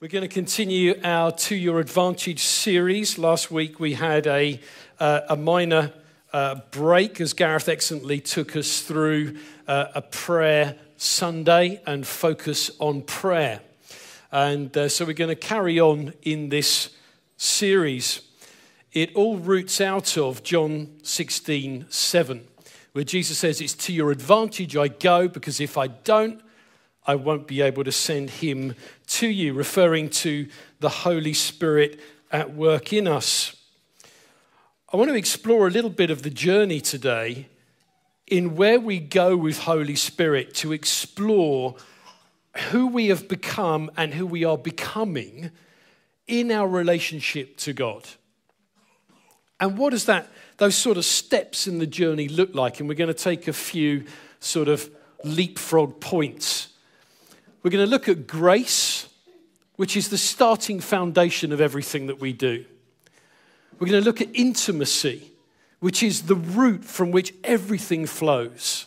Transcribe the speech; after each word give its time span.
We're 0.00 0.08
going 0.08 0.26
to 0.26 0.28
continue 0.28 0.98
our 1.04 1.30
To 1.30 1.54
Your 1.54 1.78
Advantage 1.78 2.42
series. 2.42 3.18
Last 3.18 3.50
week 3.50 3.78
we 3.78 3.92
had 3.92 4.26
a, 4.26 4.58
uh, 4.98 5.20
a 5.28 5.36
minor 5.36 5.92
uh, 6.32 6.60
break 6.70 7.20
as 7.20 7.34
Gareth 7.34 7.68
excellently 7.68 8.18
took 8.18 8.56
us 8.56 8.80
through 8.80 9.36
uh, 9.68 9.88
a 9.94 10.00
prayer 10.00 10.76
Sunday 10.96 11.82
and 11.86 12.06
focus 12.06 12.70
on 12.78 13.02
prayer. 13.02 13.60
And 14.32 14.74
uh, 14.74 14.88
so 14.88 15.04
we're 15.04 15.12
going 15.12 15.28
to 15.28 15.34
carry 15.34 15.78
on 15.78 16.14
in 16.22 16.48
this 16.48 16.96
series. 17.36 18.22
It 18.94 19.14
all 19.14 19.36
roots 19.36 19.82
out 19.82 20.16
of 20.16 20.42
John 20.42 20.94
16 21.02 21.88
7, 21.90 22.48
where 22.92 23.04
Jesus 23.04 23.36
says, 23.36 23.60
It's 23.60 23.74
to 23.74 23.92
your 23.92 24.10
advantage 24.12 24.78
I 24.78 24.88
go, 24.88 25.28
because 25.28 25.60
if 25.60 25.76
I 25.76 25.88
don't, 25.88 26.40
I 27.10 27.16
won't 27.16 27.48
be 27.48 27.60
able 27.60 27.82
to 27.82 27.90
send 27.90 28.30
him 28.30 28.76
to 29.08 29.26
you, 29.26 29.52
referring 29.52 30.10
to 30.10 30.46
the 30.78 30.88
Holy 30.88 31.32
Spirit 31.32 31.98
at 32.30 32.54
work 32.54 32.92
in 32.92 33.08
us. 33.08 33.56
I 34.92 34.96
want 34.96 35.10
to 35.10 35.16
explore 35.16 35.66
a 35.66 35.72
little 35.72 35.90
bit 35.90 36.12
of 36.12 36.22
the 36.22 36.30
journey 36.30 36.80
today 36.80 37.48
in 38.28 38.54
where 38.54 38.78
we 38.78 39.00
go 39.00 39.36
with 39.36 39.58
Holy 39.58 39.96
Spirit 39.96 40.54
to 40.54 40.70
explore 40.70 41.74
who 42.70 42.86
we 42.86 43.08
have 43.08 43.26
become 43.26 43.90
and 43.96 44.14
who 44.14 44.24
we 44.24 44.44
are 44.44 44.56
becoming 44.56 45.50
in 46.28 46.52
our 46.52 46.68
relationship 46.68 47.56
to 47.56 47.72
God. 47.72 48.06
And 49.58 49.76
what 49.76 49.90
does 49.90 50.04
that, 50.04 50.28
those 50.58 50.76
sort 50.76 50.96
of 50.96 51.04
steps 51.04 51.66
in 51.66 51.80
the 51.80 51.88
journey 51.88 52.28
look 52.28 52.54
like? 52.54 52.78
And 52.78 52.88
we're 52.88 52.94
going 52.94 53.08
to 53.08 53.14
take 53.14 53.48
a 53.48 53.52
few 53.52 54.04
sort 54.38 54.68
of 54.68 54.88
leapfrog 55.24 56.00
points 56.00 56.68
we're 57.62 57.70
going 57.70 57.84
to 57.84 57.90
look 57.90 58.08
at 58.08 58.26
grace, 58.26 59.08
which 59.76 59.96
is 59.96 60.08
the 60.08 60.18
starting 60.18 60.80
foundation 60.80 61.52
of 61.52 61.60
everything 61.60 62.06
that 62.06 62.20
we 62.20 62.32
do. 62.32 62.64
We're 63.78 63.88
going 63.88 64.02
to 64.02 64.04
look 64.04 64.20
at 64.20 64.28
intimacy, 64.34 65.30
which 65.80 66.02
is 66.02 66.22
the 66.22 66.34
root 66.34 66.84
from 66.84 67.10
which 67.10 67.34
everything 67.44 68.06
flows. 68.06 68.86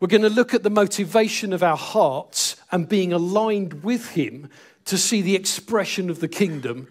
We're 0.00 0.08
going 0.08 0.22
to 0.22 0.30
look 0.30 0.52
at 0.52 0.62
the 0.62 0.70
motivation 0.70 1.52
of 1.52 1.62
our 1.62 1.76
hearts 1.76 2.56
and 2.70 2.88
being 2.88 3.12
aligned 3.12 3.84
with 3.84 4.10
Him 4.10 4.50
to 4.86 4.98
see 4.98 5.22
the 5.22 5.34
expression 5.34 6.10
of 6.10 6.20
the 6.20 6.28
kingdom. 6.28 6.88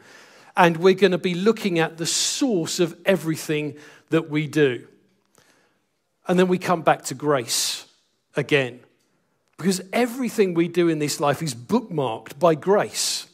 And 0.55 0.77
we're 0.77 0.93
going 0.93 1.11
to 1.11 1.17
be 1.17 1.33
looking 1.33 1.79
at 1.79 1.97
the 1.97 2.05
source 2.05 2.79
of 2.79 2.95
everything 3.05 3.75
that 4.09 4.29
we 4.29 4.47
do. 4.47 4.87
And 6.27 6.39
then 6.39 6.47
we 6.47 6.57
come 6.57 6.81
back 6.81 7.03
to 7.05 7.15
grace 7.15 7.85
again. 8.35 8.79
Because 9.57 9.81
everything 9.91 10.53
we 10.53 10.67
do 10.67 10.89
in 10.89 10.99
this 10.99 11.19
life 11.19 11.41
is 11.41 11.53
bookmarked 11.53 12.39
by 12.39 12.55
grace. 12.55 13.27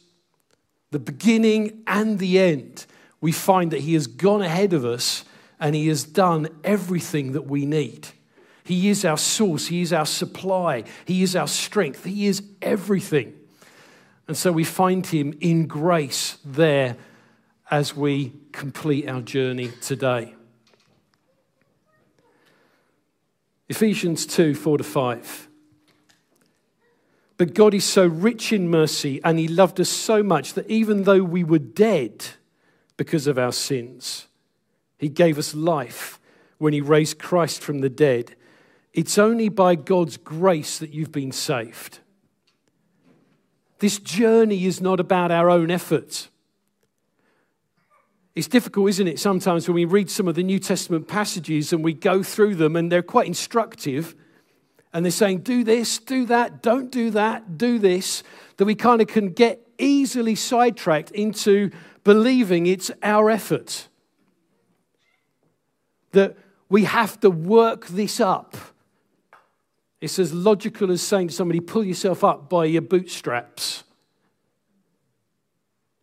The 0.90 0.98
beginning 0.98 1.82
and 1.86 2.18
the 2.18 2.38
end, 2.38 2.86
we 3.20 3.32
find 3.32 3.70
that 3.70 3.80
He 3.80 3.94
has 3.94 4.06
gone 4.06 4.42
ahead 4.42 4.72
of 4.72 4.84
us 4.84 5.24
and 5.58 5.74
He 5.74 5.88
has 5.88 6.04
done 6.04 6.48
everything 6.64 7.32
that 7.32 7.46
we 7.46 7.66
need. 7.66 8.08
He 8.64 8.88
is 8.88 9.04
our 9.04 9.18
source, 9.18 9.66
He 9.68 9.82
is 9.82 9.92
our 9.92 10.06
supply, 10.06 10.84
He 11.04 11.22
is 11.22 11.34
our 11.34 11.48
strength, 11.48 12.04
He 12.04 12.26
is 12.26 12.42
everything. 12.60 13.34
And 14.28 14.36
so 14.36 14.52
we 14.52 14.64
find 14.64 15.06
Him 15.06 15.36
in 15.40 15.66
grace 15.66 16.38
there 16.44 16.96
as 17.70 17.96
we 17.96 18.32
complete 18.52 19.08
our 19.08 19.20
journey 19.20 19.70
today. 19.80 20.34
Ephesians 23.68 24.26
2 24.26 24.54
4 24.54 24.78
to 24.78 24.84
5. 24.84 25.49
But 27.40 27.54
God 27.54 27.72
is 27.72 27.86
so 27.86 28.06
rich 28.06 28.52
in 28.52 28.68
mercy 28.68 29.18
and 29.24 29.38
He 29.38 29.48
loved 29.48 29.80
us 29.80 29.88
so 29.88 30.22
much 30.22 30.52
that 30.52 30.68
even 30.68 31.04
though 31.04 31.22
we 31.22 31.42
were 31.42 31.58
dead 31.58 32.22
because 32.98 33.26
of 33.26 33.38
our 33.38 33.50
sins, 33.50 34.26
He 34.98 35.08
gave 35.08 35.38
us 35.38 35.54
life 35.54 36.20
when 36.58 36.74
He 36.74 36.82
raised 36.82 37.18
Christ 37.18 37.62
from 37.62 37.78
the 37.78 37.88
dead. 37.88 38.36
It's 38.92 39.16
only 39.16 39.48
by 39.48 39.74
God's 39.74 40.18
grace 40.18 40.76
that 40.80 40.92
you've 40.92 41.12
been 41.12 41.32
saved. 41.32 42.00
This 43.78 43.98
journey 43.98 44.66
is 44.66 44.82
not 44.82 45.00
about 45.00 45.30
our 45.30 45.48
own 45.48 45.70
efforts. 45.70 46.28
It's 48.34 48.48
difficult, 48.48 48.90
isn't 48.90 49.08
it, 49.08 49.18
sometimes 49.18 49.66
when 49.66 49.76
we 49.76 49.86
read 49.86 50.10
some 50.10 50.28
of 50.28 50.34
the 50.34 50.42
New 50.42 50.58
Testament 50.58 51.08
passages 51.08 51.72
and 51.72 51.82
we 51.82 51.94
go 51.94 52.22
through 52.22 52.56
them 52.56 52.76
and 52.76 52.92
they're 52.92 53.00
quite 53.00 53.28
instructive 53.28 54.14
and 54.92 55.04
they're 55.04 55.12
saying, 55.12 55.38
do 55.38 55.62
this, 55.62 55.98
do 55.98 56.26
that, 56.26 56.62
don't 56.62 56.90
do 56.90 57.10
that, 57.10 57.56
do 57.56 57.78
this, 57.78 58.22
that 58.56 58.64
we 58.64 58.74
kind 58.74 59.00
of 59.00 59.06
can 59.06 59.32
get 59.32 59.66
easily 59.78 60.34
sidetracked 60.34 61.10
into 61.12 61.70
believing 62.04 62.66
it's 62.66 62.90
our 63.02 63.30
effort. 63.30 63.88
That 66.12 66.36
we 66.68 66.84
have 66.84 67.20
to 67.20 67.30
work 67.30 67.86
this 67.86 68.20
up. 68.20 68.56
It's 70.00 70.18
as 70.18 70.32
logical 70.32 70.90
as 70.90 71.02
saying 71.02 71.28
to 71.28 71.34
somebody, 71.34 71.60
pull 71.60 71.84
yourself 71.84 72.24
up 72.24 72.48
by 72.48 72.64
your 72.64 72.82
bootstraps. 72.82 73.84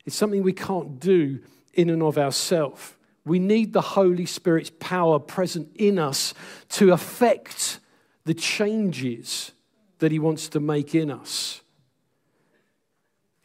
It's 0.06 0.16
something 0.16 0.44
we 0.44 0.54
can't 0.54 1.00
do 1.00 1.40
in 1.74 1.90
and 1.90 2.02
of 2.02 2.18
ourselves. 2.18 2.94
We 3.26 3.40
need 3.40 3.74
the 3.74 3.82
Holy 3.82 4.26
Spirit's 4.26 4.72
power 4.80 5.20
present 5.20 5.76
in 5.76 6.00
us 6.00 6.34
to 6.70 6.94
affect 6.94 7.80
the 8.28 8.34
changes 8.34 9.54
that 10.00 10.12
He 10.12 10.20
wants 10.20 10.50
to 10.50 10.60
make 10.60 10.94
in 10.94 11.10
us. 11.10 11.62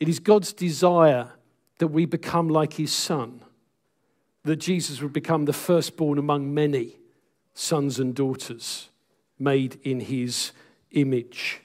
It 0.01 0.09
is 0.09 0.19
God's 0.19 0.53
desire 0.53 1.31
that 1.79 1.87
we 1.87 2.05
become 2.05 2.49
like 2.49 2.73
His 2.73 2.93
Son, 2.93 3.45
that 4.43 4.57
Jesus 4.57 5.01
would 5.01 5.13
become 5.13 5.45
the 5.45 5.53
firstborn 5.53 6.19
among 6.19 6.53
many 6.53 6.99
sons 7.55 8.01
and 8.01 8.13
daughters 8.13 8.89
made 9.39 9.79
in 9.85 10.01
His 10.01 10.51
image. 10.91 11.61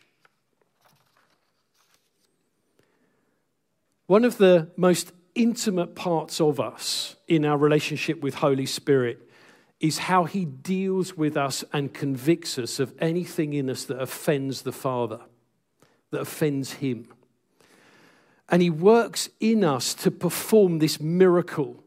One 4.05 4.25
of 4.25 4.37
the 4.37 4.69
most 4.77 5.11
intimate 5.33 5.95
parts 5.95 6.39
of 6.39 6.59
us 6.59 7.15
in 7.27 7.45
our 7.45 7.57
relationship 7.57 8.21
with 8.21 8.35
Holy 8.35 8.67
Spirit 8.67 9.26
is 9.79 9.99
how 9.99 10.23
he 10.23 10.45
deals 10.45 11.15
with 11.15 11.37
us 11.37 11.63
and 11.71 11.93
convicts 11.93 12.57
us 12.57 12.79
of 12.79 12.93
anything 12.99 13.53
in 13.53 13.69
us 13.69 13.85
that 13.85 14.01
offends 14.01 14.63
the 14.63 14.71
Father, 14.71 15.21
that 16.11 16.21
offends 16.21 16.73
him. 16.73 17.07
And 18.49 18.61
he 18.61 18.69
works 18.69 19.29
in 19.39 19.63
us 19.63 19.93
to 19.95 20.09
perform 20.09 20.79
this 20.79 20.99
miracle. 20.99 21.83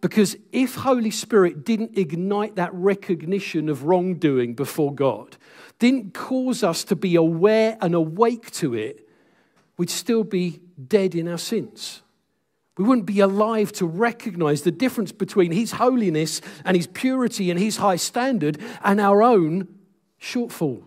Because 0.00 0.36
if 0.52 0.76
Holy 0.76 1.10
Spirit 1.10 1.64
didn't 1.64 1.98
ignite 1.98 2.56
that 2.56 2.72
recognition 2.74 3.68
of 3.68 3.84
wrongdoing 3.84 4.54
before 4.54 4.94
God, 4.94 5.36
didn't 5.78 6.14
cause 6.14 6.62
us 6.62 6.84
to 6.84 6.96
be 6.96 7.16
aware 7.16 7.76
and 7.80 7.94
awake 7.94 8.50
to 8.52 8.74
it, 8.74 9.08
we'd 9.76 9.90
still 9.90 10.24
be 10.24 10.60
dead 10.86 11.14
in 11.14 11.26
our 11.26 11.38
sins. 11.38 12.02
We 12.76 12.84
wouldn't 12.84 13.06
be 13.06 13.20
alive 13.20 13.70
to 13.72 13.86
recognize 13.86 14.62
the 14.62 14.72
difference 14.72 15.12
between 15.12 15.52
His 15.52 15.72
holiness 15.72 16.40
and 16.64 16.76
His 16.76 16.88
purity 16.88 17.50
and 17.50 17.58
His 17.58 17.76
high 17.76 17.96
standard 17.96 18.58
and 18.82 19.00
our 19.00 19.22
own 19.22 19.68
shortfall. 20.20 20.84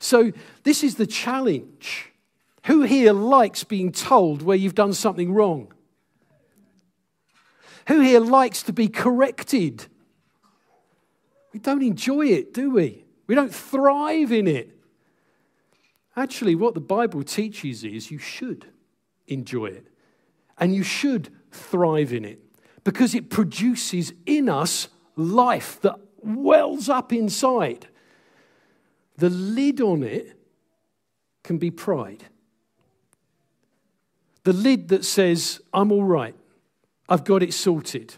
So, 0.00 0.32
this 0.64 0.82
is 0.82 0.96
the 0.96 1.06
challenge. 1.06 2.10
Who 2.64 2.82
here 2.82 3.12
likes 3.12 3.62
being 3.62 3.92
told 3.92 4.42
where 4.42 4.56
you've 4.56 4.74
done 4.74 4.92
something 4.92 5.32
wrong? 5.32 5.72
Who 7.86 8.00
here 8.00 8.20
likes 8.20 8.62
to 8.64 8.72
be 8.72 8.88
corrected? 8.88 9.86
We 11.52 11.60
don't 11.60 11.82
enjoy 11.82 12.26
it, 12.28 12.52
do 12.52 12.70
we? 12.70 13.04
We 13.26 13.34
don't 13.34 13.54
thrive 13.54 14.32
in 14.32 14.48
it. 14.48 14.70
Actually, 16.16 16.54
what 16.54 16.74
the 16.74 16.80
Bible 16.80 17.22
teaches 17.22 17.84
is 17.84 18.10
you 18.10 18.18
should 18.18 18.66
enjoy 19.26 19.66
it 19.66 19.86
and 20.58 20.74
you 20.74 20.82
should 20.82 21.30
thrive 21.50 22.12
in 22.12 22.24
it 22.24 22.40
because 22.84 23.14
it 23.14 23.30
produces 23.30 24.12
in 24.26 24.48
us 24.48 24.88
life 25.16 25.80
that 25.80 25.96
wells 26.22 26.88
up 26.88 27.12
inside. 27.12 27.88
The 29.16 29.30
lid 29.30 29.80
on 29.80 30.02
it 30.02 30.38
can 31.42 31.58
be 31.58 31.70
pride. 31.70 32.24
The 34.44 34.52
lid 34.52 34.88
that 34.88 35.04
says, 35.04 35.60
I'm 35.72 35.90
all 35.90 36.04
right, 36.04 36.34
I've 37.08 37.24
got 37.24 37.42
it 37.42 37.54
sorted, 37.54 38.14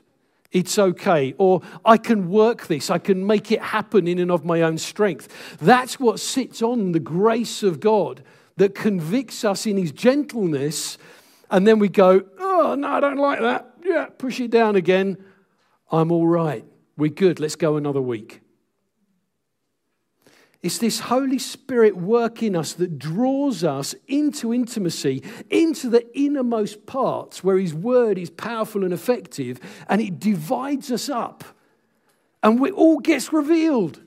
it's 0.50 0.78
okay, 0.78 1.34
or 1.38 1.62
I 1.84 1.98
can 1.98 2.28
work 2.28 2.66
this, 2.66 2.90
I 2.90 2.98
can 2.98 3.26
make 3.26 3.52
it 3.52 3.60
happen 3.60 4.08
in 4.08 4.18
and 4.18 4.30
of 4.30 4.44
my 4.44 4.62
own 4.62 4.78
strength. 4.78 5.56
That's 5.60 6.00
what 6.00 6.18
sits 6.18 6.62
on 6.62 6.92
the 6.92 7.00
grace 7.00 7.62
of 7.62 7.78
God 7.78 8.24
that 8.56 8.74
convicts 8.74 9.44
us 9.44 9.66
in 9.66 9.76
His 9.76 9.92
gentleness 9.92 10.98
and 11.50 11.66
then 11.66 11.78
we 11.78 11.88
go, 11.88 12.22
oh, 12.38 12.74
no, 12.78 12.88
I 12.88 13.00
don't 13.00 13.18
like 13.18 13.40
that. 13.40 13.74
Yeah, 13.84 14.06
push 14.06 14.40
it 14.40 14.50
down 14.50 14.76
again. 14.76 15.16
I'm 15.90 16.10
all 16.10 16.26
right. 16.26 16.64
We're 16.96 17.10
good. 17.10 17.38
Let's 17.40 17.56
go 17.56 17.76
another 17.76 18.00
week. 18.00 18.40
It's 20.62 20.78
this 20.78 20.98
Holy 20.98 21.38
Spirit 21.38 21.96
work 21.96 22.42
in 22.42 22.56
us 22.56 22.72
that 22.72 22.98
draws 22.98 23.62
us 23.62 23.94
into 24.08 24.52
intimacy, 24.52 25.22
into 25.48 25.88
the 25.88 26.04
innermost 26.18 26.86
parts 26.86 27.44
where 27.44 27.58
His 27.58 27.72
word 27.72 28.18
is 28.18 28.30
powerful 28.30 28.82
and 28.82 28.92
effective, 28.92 29.60
and 29.88 30.00
it 30.00 30.18
divides 30.18 30.90
us 30.90 31.08
up. 31.08 31.44
And 32.42 32.64
it 32.66 32.72
all 32.72 32.98
gets 32.98 33.32
revealed. 33.32 34.00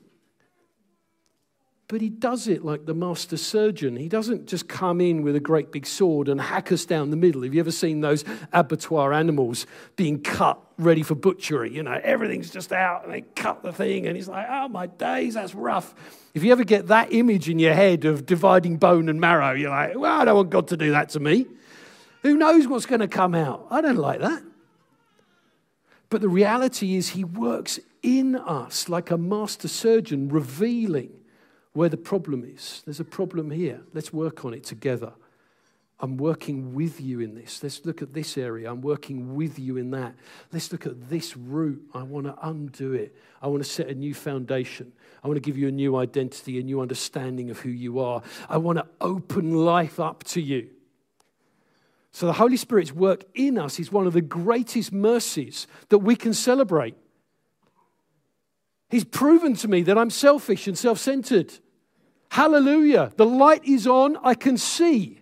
But 1.90 2.00
he 2.00 2.08
does 2.08 2.46
it 2.46 2.64
like 2.64 2.86
the 2.86 2.94
master 2.94 3.36
surgeon. 3.36 3.96
He 3.96 4.08
doesn't 4.08 4.46
just 4.46 4.68
come 4.68 5.00
in 5.00 5.22
with 5.22 5.34
a 5.34 5.40
great 5.40 5.72
big 5.72 5.84
sword 5.84 6.28
and 6.28 6.40
hack 6.40 6.70
us 6.70 6.84
down 6.84 7.10
the 7.10 7.16
middle. 7.16 7.42
Have 7.42 7.52
you 7.52 7.58
ever 7.58 7.72
seen 7.72 8.00
those 8.00 8.24
abattoir 8.52 9.12
animals 9.12 9.66
being 9.96 10.20
cut, 10.22 10.60
ready 10.78 11.02
for 11.02 11.16
butchery? 11.16 11.74
You 11.74 11.82
know, 11.82 12.00
everything's 12.04 12.48
just 12.48 12.70
out 12.70 13.02
and 13.02 13.12
they 13.12 13.22
cut 13.22 13.64
the 13.64 13.72
thing, 13.72 14.06
and 14.06 14.14
he's 14.14 14.28
like, 14.28 14.46
oh 14.48 14.68
my 14.68 14.86
days, 14.86 15.34
that's 15.34 15.52
rough. 15.52 15.92
If 16.32 16.44
you 16.44 16.52
ever 16.52 16.62
get 16.62 16.86
that 16.86 17.12
image 17.12 17.48
in 17.48 17.58
your 17.58 17.74
head 17.74 18.04
of 18.04 18.24
dividing 18.24 18.76
bone 18.76 19.08
and 19.08 19.20
marrow, 19.20 19.52
you're 19.54 19.70
like, 19.70 19.98
well, 19.98 20.20
I 20.20 20.24
don't 20.24 20.36
want 20.36 20.50
God 20.50 20.68
to 20.68 20.76
do 20.76 20.92
that 20.92 21.08
to 21.08 21.18
me. 21.18 21.46
Who 22.22 22.36
knows 22.36 22.68
what's 22.68 22.86
going 22.86 23.00
to 23.00 23.08
come 23.08 23.34
out? 23.34 23.66
I 23.68 23.80
don't 23.80 23.96
like 23.96 24.20
that. 24.20 24.44
But 26.08 26.20
the 26.20 26.28
reality 26.28 26.94
is, 26.94 27.08
he 27.08 27.24
works 27.24 27.80
in 28.00 28.36
us 28.36 28.88
like 28.88 29.10
a 29.10 29.18
master 29.18 29.66
surgeon, 29.66 30.28
revealing 30.28 31.10
where 31.72 31.88
the 31.88 31.96
problem 31.96 32.44
is. 32.44 32.82
There's 32.84 33.00
a 33.00 33.04
problem 33.04 33.50
here. 33.50 33.82
Let's 33.92 34.12
work 34.12 34.44
on 34.44 34.54
it 34.54 34.64
together. 34.64 35.12
I'm 36.02 36.16
working 36.16 36.74
with 36.74 37.00
you 37.00 37.20
in 37.20 37.34
this. 37.34 37.62
Let's 37.62 37.84
look 37.84 38.00
at 38.00 38.14
this 38.14 38.38
area. 38.38 38.70
I'm 38.70 38.80
working 38.80 39.34
with 39.34 39.58
you 39.58 39.76
in 39.76 39.90
that. 39.90 40.14
Let's 40.50 40.72
look 40.72 40.86
at 40.86 41.10
this 41.10 41.36
root. 41.36 41.82
I 41.92 42.02
want 42.02 42.26
to 42.26 42.34
undo 42.42 42.94
it. 42.94 43.14
I 43.42 43.48
want 43.48 43.62
to 43.62 43.68
set 43.68 43.88
a 43.88 43.94
new 43.94 44.14
foundation. 44.14 44.92
I 45.22 45.28
want 45.28 45.36
to 45.36 45.42
give 45.42 45.58
you 45.58 45.68
a 45.68 45.72
new 45.72 45.96
identity, 45.96 46.58
a 46.58 46.62
new 46.62 46.80
understanding 46.80 47.50
of 47.50 47.58
who 47.60 47.68
you 47.68 48.00
are. 48.00 48.22
I 48.48 48.56
want 48.56 48.78
to 48.78 48.86
open 49.00 49.52
life 49.52 50.00
up 50.00 50.24
to 50.24 50.40
you. 50.40 50.70
So, 52.12 52.26
the 52.26 52.32
Holy 52.32 52.56
Spirit's 52.56 52.92
work 52.92 53.24
in 53.34 53.56
us 53.56 53.78
is 53.78 53.92
one 53.92 54.06
of 54.06 54.14
the 54.14 54.22
greatest 54.22 54.92
mercies 54.92 55.66
that 55.90 55.98
we 55.98 56.16
can 56.16 56.34
celebrate. 56.34 56.96
He's 58.90 59.04
proven 59.04 59.54
to 59.56 59.68
me 59.68 59.82
that 59.82 59.96
I'm 59.96 60.10
selfish 60.10 60.66
and 60.66 60.76
self 60.76 60.98
centered. 60.98 61.54
Hallelujah. 62.30 63.12
The 63.16 63.26
light 63.26 63.64
is 63.64 63.86
on, 63.86 64.16
I 64.22 64.34
can 64.34 64.56
see. 64.56 65.20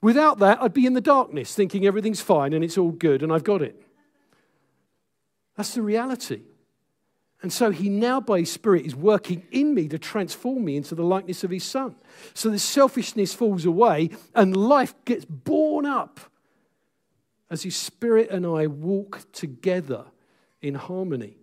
Without 0.00 0.38
that, 0.38 0.62
I'd 0.62 0.72
be 0.72 0.86
in 0.86 0.94
the 0.94 1.00
darkness 1.00 1.54
thinking 1.54 1.86
everything's 1.86 2.20
fine 2.20 2.52
and 2.52 2.64
it's 2.64 2.78
all 2.78 2.92
good 2.92 3.22
and 3.22 3.32
I've 3.32 3.44
got 3.44 3.62
it. 3.62 3.82
That's 5.56 5.74
the 5.74 5.82
reality. 5.82 6.42
And 7.42 7.52
so 7.52 7.70
he 7.70 7.88
now, 7.88 8.20
by 8.20 8.40
his 8.40 8.52
Spirit, 8.52 8.86
is 8.86 8.94
working 8.94 9.46
in 9.50 9.74
me 9.74 9.88
to 9.88 9.98
transform 9.98 10.64
me 10.64 10.76
into 10.76 10.94
the 10.94 11.04
likeness 11.04 11.44
of 11.44 11.50
his 11.50 11.64
Son. 11.64 11.96
So 12.34 12.50
the 12.50 12.58
selfishness 12.58 13.34
falls 13.34 13.64
away 13.64 14.10
and 14.34 14.56
life 14.56 14.94
gets 15.04 15.24
born 15.24 15.86
up 15.86 16.20
as 17.50 17.62
his 17.62 17.76
Spirit 17.76 18.30
and 18.30 18.46
I 18.46 18.66
walk 18.66 19.30
together 19.32 20.06
in 20.60 20.74
harmony. 20.74 21.36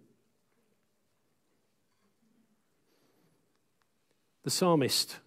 The 4.43 4.49
psalmist 4.49 5.17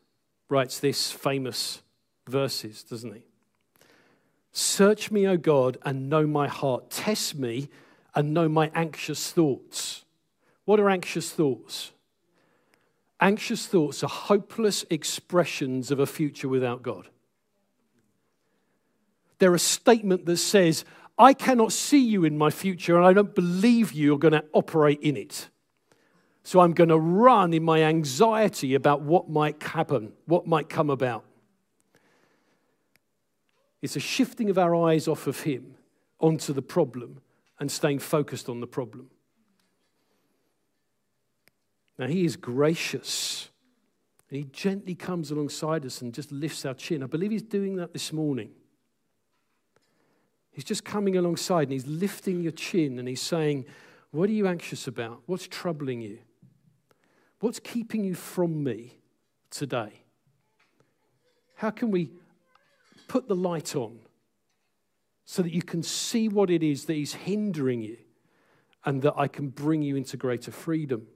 writes 0.49 0.79
this 0.79 1.11
famous 1.11 1.83
verses, 2.29 2.83
doesn't 2.83 3.15
he? 3.15 3.23
Search 4.53 5.11
me, 5.11 5.27
O 5.27 5.37
God, 5.37 5.79
and 5.85 6.09
know 6.09 6.27
my 6.27 6.49
heart. 6.49 6.91
Test 6.91 7.35
me 7.35 7.69
and 8.15 8.33
know 8.33 8.49
my 8.49 8.71
anxious 8.75 9.31
thoughts. 9.31 10.05
What 10.65 10.81
are 10.81 10.89
anxious 10.89 11.31
thoughts? 11.31 11.93
Anxious 13.21 13.67
thoughts 13.67 14.03
are 14.03 14.09
hopeless 14.09 14.85
expressions 14.91 15.91
of 15.91 16.01
a 16.01 16.07
future 16.07 16.49
without 16.49 16.83
God. 16.83 17.09
They're 19.39 19.55
a 19.55 19.59
statement 19.59 20.27
that 20.27 20.39
says, 20.39 20.85
I 21.19 21.33
cannot 21.33 21.73
see 21.73 22.05
you 22.05 22.25
in 22.25 22.37
my 22.37 22.51
future, 22.51 22.97
and 22.97 23.07
I 23.07 23.12
don't 23.12 23.35
believe 23.35 23.93
you 23.93 24.15
are 24.15 24.19
going 24.19 24.33
to 24.33 24.45
operate 24.53 25.01
in 25.01 25.17
it. 25.17 25.49
So 26.47 26.61
I'm 26.61 26.75
going 26.75 26.91
to 26.91 26.99
run 26.99 27.53
in 27.55 27.65
my 27.65 27.83
anxiety 27.83 28.77
about 28.77 29.03
what 29.03 29.29
might 29.29 29.61
happen, 29.61 30.13
what 30.27 30.47
might 30.47 30.69
come 30.69 30.91
about. 30.91 31.25
It's 33.83 33.97
a 33.97 34.01
shifting 34.01 34.49
of 34.49 34.57
our 34.57 34.73
eyes 34.73 35.09
off 35.09 35.27
of 35.27 35.41
Him 35.41 35.75
onto 36.21 36.53
the 36.53 36.63
problem 36.63 37.21
and 37.59 37.69
staying 37.69 37.99
focused 37.99 38.49
on 38.49 38.61
the 38.61 38.67
problem. 38.69 39.11
Now, 41.99 42.07
He 42.07 42.25
is 42.25 42.37
gracious. 42.37 43.51
And 44.31 44.39
He 44.39 44.45
gently 44.45 44.95
comes 44.95 45.33
alongside 45.33 45.85
us 45.85 46.01
and 46.01 46.15
just 46.15 46.31
lifts 46.31 46.65
our 46.65 46.75
chin. 46.75 47.03
I 47.03 47.07
believe 47.07 47.33
He's 47.33 47.43
doing 47.43 47.75
that 47.75 47.93
this 47.93 48.13
morning. 48.13 48.51
He's 50.53 50.63
just 50.63 50.85
coming 50.85 51.17
alongside 51.17 51.65
and 51.65 51.73
He's 51.73 51.89
lifting 51.89 52.41
your 52.41 52.53
chin 52.53 53.01
and 53.01 53.09
He's 53.09 53.21
saying, 53.21 53.65
What 54.13 54.31
are 54.31 54.33
you 54.33 54.47
anxious 54.47 54.87
about? 54.87 55.23
What's 55.27 55.49
troubling 55.49 56.03
you? 56.03 56.21
What's 57.47 57.61
keeping 57.61 58.03
you 58.03 58.17
from 58.17 58.65
me 58.65 58.99
today? 59.51 60.03
How 61.55 61.71
can 61.71 61.93
we 61.93 62.11
put 63.07 63.29
the 63.29 63.37
light 63.37 63.77
on 63.77 64.01
so 65.25 65.43
that 65.43 65.53
you 65.53 65.63
can 65.63 65.85
see 65.85 66.29
what 66.29 66.51
it 66.51 66.65
is 66.65 66.87
that 66.87 66.97
is 66.97 67.15
hindering 67.15 67.83
you 67.83 67.99
and 68.85 69.01
that 69.03 69.15
I 69.17 69.29
can 69.29 69.51
bring 69.51 69.83
you 69.83 69.95
into 69.95 70.17
greater 70.17 70.51
freedom? 70.51 71.07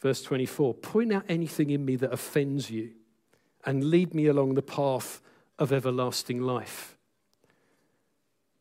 Verse 0.00 0.22
24 0.22 0.74
Point 0.74 1.12
out 1.12 1.24
anything 1.28 1.70
in 1.70 1.84
me 1.84 1.96
that 1.96 2.12
offends 2.12 2.70
you 2.70 2.92
and 3.64 3.82
lead 3.82 4.14
me 4.14 4.28
along 4.28 4.54
the 4.54 4.62
path 4.62 5.20
of 5.58 5.72
everlasting 5.72 6.40
life. 6.40 6.96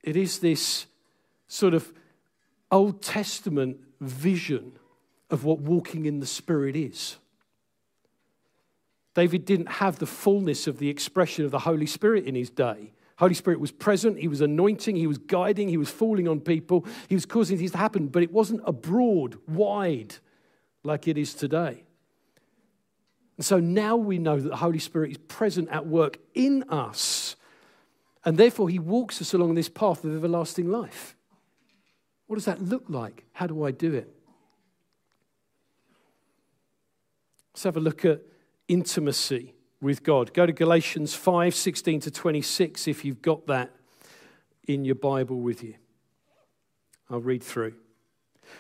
It 0.02 0.16
is 0.16 0.40
this 0.40 0.88
sort 1.48 1.76
of 1.76 1.94
Old 2.71 3.01
Testament 3.01 3.77
vision 4.00 4.74
of 5.30 5.44
what 5.44 5.60
walking 5.60 6.06
in 6.06 6.19
the 6.19 6.25
Spirit 6.25 6.75
is. 6.75 7.18
David 9.16 9.45
didn't 9.45 9.68
have 9.68 10.00
the 10.00 10.06
fullness 10.06 10.68
of 10.68 10.80
the 10.80 10.89
expression 10.89 11.45
of 11.45 11.51
the 11.51 11.60
Holy 11.60 11.86
Spirit 11.86 12.25
in 12.25 12.36
his 12.36 12.50
day. 12.50 12.94
Holy 13.18 13.33
Spirit 13.33 13.60
was 13.60 13.71
present, 13.71 14.18
he 14.18 14.30
was 14.30 14.39
anointing, 14.39 14.95
he 14.95 15.07
was 15.07 15.18
guiding, 15.18 15.68
he 15.68 15.75
was 15.77 15.89
falling 15.89 16.27
on 16.27 16.39
people, 16.39 16.86
he 17.10 17.16
was 17.16 17.25
causing 17.25 17.57
things 17.57 17.71
to 17.71 17.77
happen, 17.77 18.07
but 18.07 18.24
it 18.24 18.31
wasn't 18.31 18.62
abroad, 18.66 19.38
wide, 19.45 20.16
like 20.83 21.06
it 21.06 21.18
is 21.18 21.33
today. 21.33 21.83
And 23.36 23.45
so 23.45 23.60
now 23.60 23.98
we 23.98 24.19
know 24.19 24.39
that 24.39 24.48
the 24.48 24.56
Holy 24.56 24.80
Spirit 24.80 25.12
is 25.12 25.18
present 25.18 25.68
at 25.69 25.85
work 25.85 26.18
in 26.33 26.64
us, 26.69 27.35
and 28.23 28.38
therefore 28.38 28.69
he 28.69 28.80
walks 28.80 29.21
us 29.21 29.33
along 29.33 29.56
this 29.56 29.69
path 29.69 30.06
of 30.06 30.16
everlasting 30.16 30.69
life. 30.69 31.18
What 32.30 32.36
does 32.36 32.45
that 32.45 32.62
look 32.62 32.83
like? 32.90 33.26
How 33.33 33.48
do 33.48 33.64
I 33.64 33.71
do 33.71 33.92
it? 33.95 34.07
Let's 37.52 37.64
have 37.64 37.76
a 37.76 37.80
look 37.80 38.06
at 38.06 38.21
intimacy 38.68 39.56
with 39.81 40.04
God. 40.04 40.31
Go 40.36 40.45
to 40.45 40.54
Galatians 40.54 41.16
5 41.16 41.56
16 41.56 42.02
to 42.02 42.12
26 42.12 42.88
if 42.88 43.04
you've 43.04 43.24
got 43.24 43.48
that 43.48 43.71
in 44.68 44.86
your 44.86 44.94
Bible 44.94 45.40
with 45.40 45.64
you. 45.64 45.74
I'll 47.09 47.19
read 47.19 47.42
through. 47.42 47.74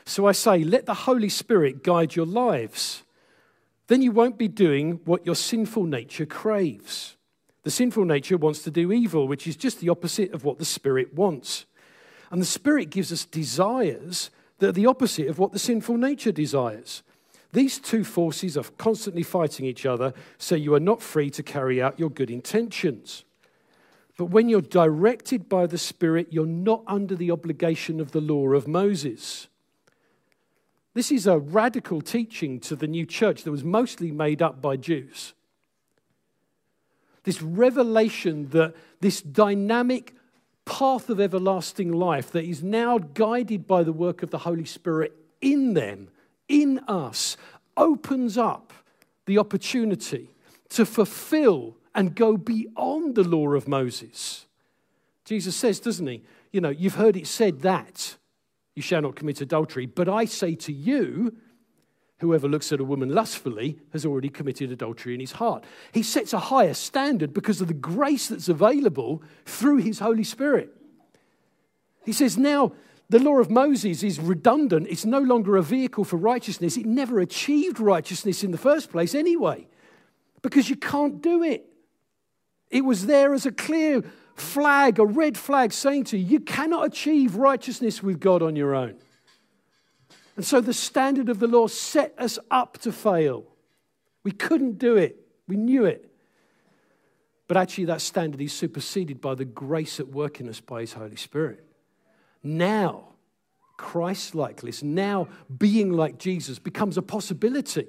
So 0.03 0.25
I 0.25 0.31
say, 0.31 0.63
let 0.63 0.87
the 0.87 0.95
Holy 0.95 1.29
Spirit 1.29 1.83
guide 1.83 2.15
your 2.15 2.25
lives. 2.25 3.03
Then 3.85 4.01
you 4.01 4.11
won't 4.11 4.39
be 4.39 4.47
doing 4.47 4.99
what 5.05 5.27
your 5.27 5.35
sinful 5.35 5.83
nature 5.83 6.25
craves. 6.25 7.17
The 7.61 7.69
sinful 7.69 8.05
nature 8.05 8.37
wants 8.37 8.63
to 8.63 8.71
do 8.71 8.91
evil, 8.91 9.27
which 9.27 9.45
is 9.45 9.55
just 9.55 9.79
the 9.79 9.89
opposite 9.89 10.33
of 10.33 10.43
what 10.43 10.57
the 10.57 10.65
Spirit 10.65 11.13
wants. 11.13 11.67
And 12.31 12.41
the 12.41 12.45
Spirit 12.45 12.89
gives 12.89 13.11
us 13.11 13.25
desires 13.25 14.29
that 14.59 14.69
are 14.69 14.73
the 14.73 14.85
opposite 14.85 15.27
of 15.27 15.39
what 15.39 15.51
the 15.51 15.59
sinful 15.59 15.97
nature 15.97 16.31
desires. 16.31 17.01
These 17.51 17.79
two 17.79 18.03
forces 18.03 18.55
are 18.57 18.65
constantly 18.77 19.23
fighting 19.23 19.65
each 19.65 19.85
other, 19.85 20.13
so 20.37 20.55
you 20.55 20.75
are 20.75 20.79
not 20.79 21.01
free 21.01 21.31
to 21.31 21.41
carry 21.41 21.81
out 21.81 21.99
your 21.99 22.11
good 22.11 22.29
intentions. 22.29 23.23
But 24.17 24.25
when 24.25 24.49
you're 24.49 24.61
directed 24.61 25.49
by 25.49 25.65
the 25.65 25.77
Spirit, 25.77 26.27
you're 26.31 26.45
not 26.45 26.83
under 26.85 27.15
the 27.15 27.31
obligation 27.31 27.99
of 27.99 28.11
the 28.11 28.21
law 28.21 28.49
of 28.49 28.67
Moses. 28.67 29.47
This 30.93 31.11
is 31.11 31.25
a 31.25 31.39
radical 31.39 32.01
teaching 32.01 32.59
to 32.61 32.75
the 32.75 32.87
new 32.87 33.05
church 33.05 33.43
that 33.43 33.51
was 33.51 33.63
mostly 33.63 34.11
made 34.11 34.41
up 34.41 34.61
by 34.61 34.75
Jews. 34.75 35.33
This 37.23 37.41
revelation 37.41 38.49
that 38.49 38.75
this 38.99 39.21
dynamic 39.21 40.15
path 40.69 41.09
of 41.09 41.19
everlasting 41.19 41.91
life 41.91 42.31
that 42.31 42.45
is 42.45 42.61
now 42.61 42.99
guided 42.99 43.65
by 43.65 43.83
the 43.83 43.91
work 43.91 44.21
of 44.21 44.29
the 44.29 44.37
Holy 44.37 44.65
Spirit 44.65 45.11
in 45.41 45.73
them, 45.73 46.09
in 46.47 46.77
us, 46.87 47.37
opens 47.75 48.37
up 48.37 48.71
the 49.25 49.39
opportunity 49.39 50.29
to 50.69 50.85
fulfill 50.85 51.75
and 51.95 52.13
go 52.13 52.37
beyond 52.37 53.15
the 53.15 53.23
law 53.23 53.53
of 53.53 53.67
Moses. 53.67 54.45
Jesus 55.25 55.55
says, 55.55 55.79
doesn't 55.79 56.05
he? 56.05 56.21
You 56.51 56.61
know, 56.61 56.69
you've 56.69 56.95
heard 56.95 57.17
it 57.17 57.25
said 57.25 57.61
that. 57.61 58.15
You 58.75 58.83
shall 58.83 59.01
not 59.01 59.15
commit 59.15 59.41
adultery. 59.41 59.87
But 59.87 60.07
I 60.07 60.25
say 60.25 60.53
to 60.55 60.71
you, 60.71 61.35
whoever 62.19 62.47
looks 62.47 62.71
at 62.71 62.79
a 62.79 62.83
woman 62.83 63.09
lustfully 63.09 63.79
has 63.91 64.05
already 64.05 64.29
committed 64.29 64.71
adultery 64.71 65.13
in 65.13 65.19
his 65.19 65.33
heart. 65.33 65.63
He 65.91 66.03
sets 66.03 66.33
a 66.33 66.39
higher 66.39 66.73
standard 66.73 67.33
because 67.33 67.61
of 67.61 67.67
the 67.67 67.73
grace 67.73 68.27
that's 68.27 68.49
available 68.49 69.23
through 69.45 69.77
his 69.77 69.99
Holy 69.99 70.23
Spirit. 70.23 70.75
He 72.05 72.13
says, 72.13 72.37
now 72.37 72.73
the 73.09 73.19
law 73.19 73.39
of 73.39 73.49
Moses 73.49 74.03
is 74.03 74.19
redundant. 74.19 74.87
It's 74.89 75.05
no 75.05 75.19
longer 75.19 75.57
a 75.57 75.63
vehicle 75.63 76.03
for 76.03 76.17
righteousness. 76.17 76.77
It 76.77 76.85
never 76.85 77.19
achieved 77.19 77.79
righteousness 77.79 78.43
in 78.43 78.51
the 78.51 78.57
first 78.57 78.91
place, 78.91 79.15
anyway, 79.15 79.67
because 80.41 80.69
you 80.69 80.75
can't 80.75 81.21
do 81.21 81.41
it. 81.43 81.65
It 82.69 82.85
was 82.85 83.07
there 83.07 83.33
as 83.33 83.45
a 83.45 83.51
clear 83.51 84.03
flag, 84.35 84.99
a 84.99 85.05
red 85.05 85.37
flag 85.37 85.73
saying 85.73 86.05
to 86.05 86.17
you, 86.17 86.25
you 86.25 86.39
cannot 86.39 86.85
achieve 86.85 87.35
righteousness 87.35 88.03
with 88.03 88.19
God 88.19 88.41
on 88.41 88.55
your 88.55 88.75
own. 88.75 88.95
And 90.39 90.45
so 90.45 90.61
the 90.61 90.73
standard 90.73 91.27
of 91.27 91.39
the 91.39 91.49
law 91.49 91.67
set 91.67 92.15
us 92.17 92.39
up 92.49 92.77
to 92.77 92.93
fail. 92.93 93.43
We 94.23 94.31
couldn't 94.31 94.79
do 94.79 94.95
it, 94.95 95.19
we 95.49 95.57
knew 95.57 95.83
it. 95.83 96.09
But 97.49 97.57
actually, 97.57 97.83
that 97.85 97.99
standard 97.99 98.39
is 98.39 98.53
superseded 98.53 99.19
by 99.19 99.35
the 99.35 99.43
grace 99.43 99.99
at 99.99 100.07
work 100.07 100.39
in 100.39 100.47
us 100.47 100.61
by 100.61 100.79
His 100.79 100.93
Holy 100.93 101.17
Spirit. 101.17 101.65
Now, 102.41 103.09
Christ 103.75 104.33
likeness, 104.33 104.81
now 104.81 105.27
being 105.57 105.91
like 105.91 106.17
Jesus 106.17 106.57
becomes 106.57 106.97
a 106.97 107.01
possibility 107.01 107.87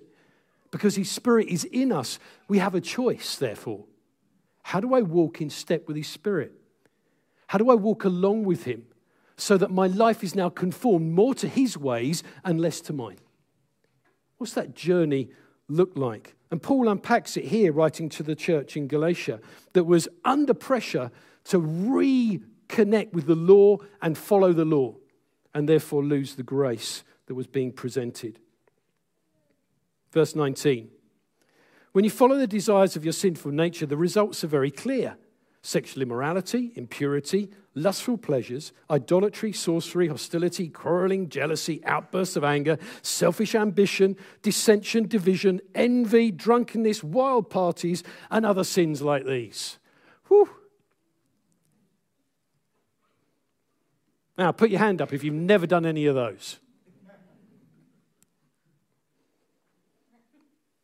because 0.72 0.96
His 0.96 1.08
Spirit 1.08 1.46
is 1.46 1.62
in 1.62 1.92
us. 1.92 2.18
We 2.48 2.58
have 2.58 2.74
a 2.74 2.80
choice, 2.80 3.36
therefore. 3.36 3.84
How 4.64 4.80
do 4.80 4.92
I 4.92 5.02
walk 5.02 5.40
in 5.40 5.50
step 5.50 5.86
with 5.86 5.96
His 5.96 6.08
Spirit? 6.08 6.50
How 7.46 7.58
do 7.58 7.70
I 7.70 7.74
walk 7.74 8.02
along 8.02 8.42
with 8.42 8.64
Him 8.64 8.86
so 9.40 9.56
that 9.56 9.70
my 9.70 9.86
life 9.86 10.22
is 10.22 10.34
now 10.34 10.48
conformed 10.48 11.12
more 11.12 11.34
to 11.34 11.48
His 11.48 11.76
ways 11.76 12.22
and 12.44 12.60
less 12.60 12.80
to 12.82 12.92
mine? 12.92 13.18
What's 14.38 14.54
that 14.54 14.74
journey 14.74 15.30
look 15.68 15.92
like? 15.96 16.34
And 16.50 16.62
Paul 16.62 16.88
unpacks 16.88 17.36
it 17.36 17.44
here, 17.46 17.72
writing 17.72 18.08
to 18.10 18.22
the 18.22 18.34
church 18.34 18.76
in 18.76 18.88
Galatia 18.88 19.40
that 19.72 19.84
was 19.84 20.08
under 20.24 20.54
pressure 20.54 21.10
to 21.44 21.60
reconnect 21.60 23.12
with 23.12 23.26
the 23.26 23.34
law 23.34 23.78
and 24.02 24.18
follow 24.18 24.52
the 24.52 24.64
law, 24.64 24.96
and 25.54 25.68
therefore 25.68 26.04
lose 26.04 26.34
the 26.34 26.42
grace 26.42 27.04
that 27.26 27.34
was 27.34 27.46
being 27.46 27.72
presented. 27.72 28.40
Verse 30.12 30.34
19 30.34 30.90
When 31.92 32.04
you 32.04 32.10
follow 32.10 32.36
the 32.36 32.46
desires 32.46 32.96
of 32.96 33.04
your 33.04 33.12
sinful 33.12 33.52
nature, 33.52 33.86
the 33.86 33.96
results 33.96 34.42
are 34.44 34.48
very 34.48 34.70
clear 34.70 35.16
sexual 35.62 36.02
immorality, 36.02 36.72
impurity, 36.74 37.50
lustful 37.74 38.18
pleasures, 38.18 38.72
idolatry, 38.90 39.52
sorcery, 39.52 40.08
hostility, 40.08 40.68
quarreling, 40.68 41.28
jealousy, 41.28 41.84
outbursts 41.84 42.36
of 42.36 42.44
anger, 42.44 42.78
selfish 43.02 43.54
ambition, 43.54 44.16
dissension, 44.42 45.06
division, 45.06 45.60
envy, 45.74 46.30
drunkenness, 46.30 47.04
wild 47.04 47.48
parties, 47.50 48.02
and 48.30 48.44
other 48.44 48.64
sins 48.64 49.02
like 49.02 49.24
these. 49.24 49.78
Whew. 50.28 50.48
Now, 54.36 54.52
put 54.52 54.70
your 54.70 54.80
hand 54.80 55.02
up 55.02 55.12
if 55.12 55.22
you've 55.22 55.34
never 55.34 55.66
done 55.66 55.84
any 55.84 56.06
of 56.06 56.14
those. 56.14 56.58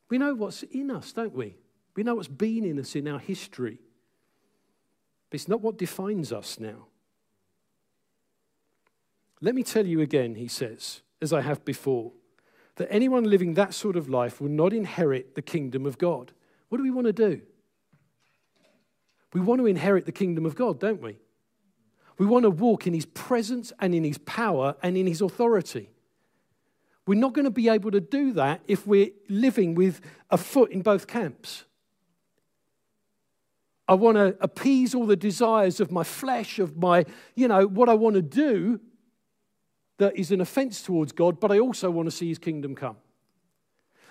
We 0.09 0.19
know 0.19 0.35
what's 0.35 0.63
in 0.63 0.91
us, 0.91 1.13
don't 1.13 1.35
we? 1.35 1.57
We 1.97 2.03
know 2.03 2.15
what's 2.15 2.29
been 2.29 2.65
in 2.65 2.79
us 2.79 2.95
in 2.95 3.09
our 3.09 3.19
history. 3.19 3.79
But 5.31 5.37
it's 5.37 5.49
not 5.49 5.61
what 5.61 5.79
defines 5.79 6.33
us 6.33 6.61
now. 6.61 6.87
Let 9.41 9.55
me 9.55 9.63
tell 9.63 9.87
you 9.87 10.01
again, 10.01 10.37
he 10.37 10.49
says, 10.49 11.03
as 11.21 11.33
I 11.33 11.41
have 11.41 11.65
before, 11.65 12.13
that 12.77 12.93
anyone 12.93 13.25
living 13.25 13.55
that 13.55 13.75
sort 13.75 13.97
of 13.97 14.09
life 14.09 14.41
will 14.41 14.51
not 14.51 14.73
inherit 14.73 15.35
the 15.35 15.43
kingdom 15.43 15.87
of 15.87 15.99
God. 15.99 16.33
What 16.69 16.79
do 16.79 16.85
we 16.85 16.91
want 16.91 17.07
to 17.07 17.13
do? 17.13 17.43
We 19.33 19.41
want 19.41 19.61
to 19.61 19.67
inherit 19.67 20.07
the 20.07 20.13
kingdom 20.13 20.47
of 20.47 20.55
God, 20.55 20.81
don't 20.81 21.03
we? 21.03 21.19
We 22.19 22.27
want 22.27 22.45
to 22.45 22.51
walk 22.51 22.87
in 22.87 22.95
His 22.95 23.07
presence 23.07 23.73
and 23.79 23.95
in 23.95 24.05
His 24.05 24.19
power 24.19 24.77
and 24.83 24.97
in 24.97 25.07
His 25.07 25.21
authority. 25.21 25.91
We're 27.07 27.21
not 27.21 27.35
going 27.35 27.45
to 27.45 27.51
be 27.51 27.69
able 27.69 27.91
to 27.91 28.01
do 28.01 28.33
that 28.33 28.63
if 28.67 28.87
we're 28.87 29.11
living 29.29 29.75
with 29.75 30.01
a 30.31 30.39
foot 30.39 30.71
in 30.71 30.83
both 30.83 31.07
camps. 31.07 31.65
I 33.89 33.95
want 33.95 34.17
to 34.17 34.37
appease 34.41 34.95
all 34.95 35.07
the 35.07 35.17
desires 35.17 35.81
of 35.81 35.93
my 35.93 36.03
flesh, 36.03 36.59
of 36.59 36.77
my, 36.77 37.05
you 37.35 37.47
know, 37.47 37.67
what 37.67 37.89
I 37.89 37.95
want 37.95 38.17
to 38.17 38.23
do 38.23 38.81
that 39.99 40.17
is 40.17 40.31
an 40.31 40.41
offense 40.41 40.83
towards 40.83 41.13
God, 41.13 41.41
but 41.41 41.53
I 41.53 41.59
also 41.59 41.91
want 41.91 42.07
to 42.07 42.11
see 42.11 42.29
His 42.29 42.39
kingdom 42.39 42.75
come. 42.75 42.97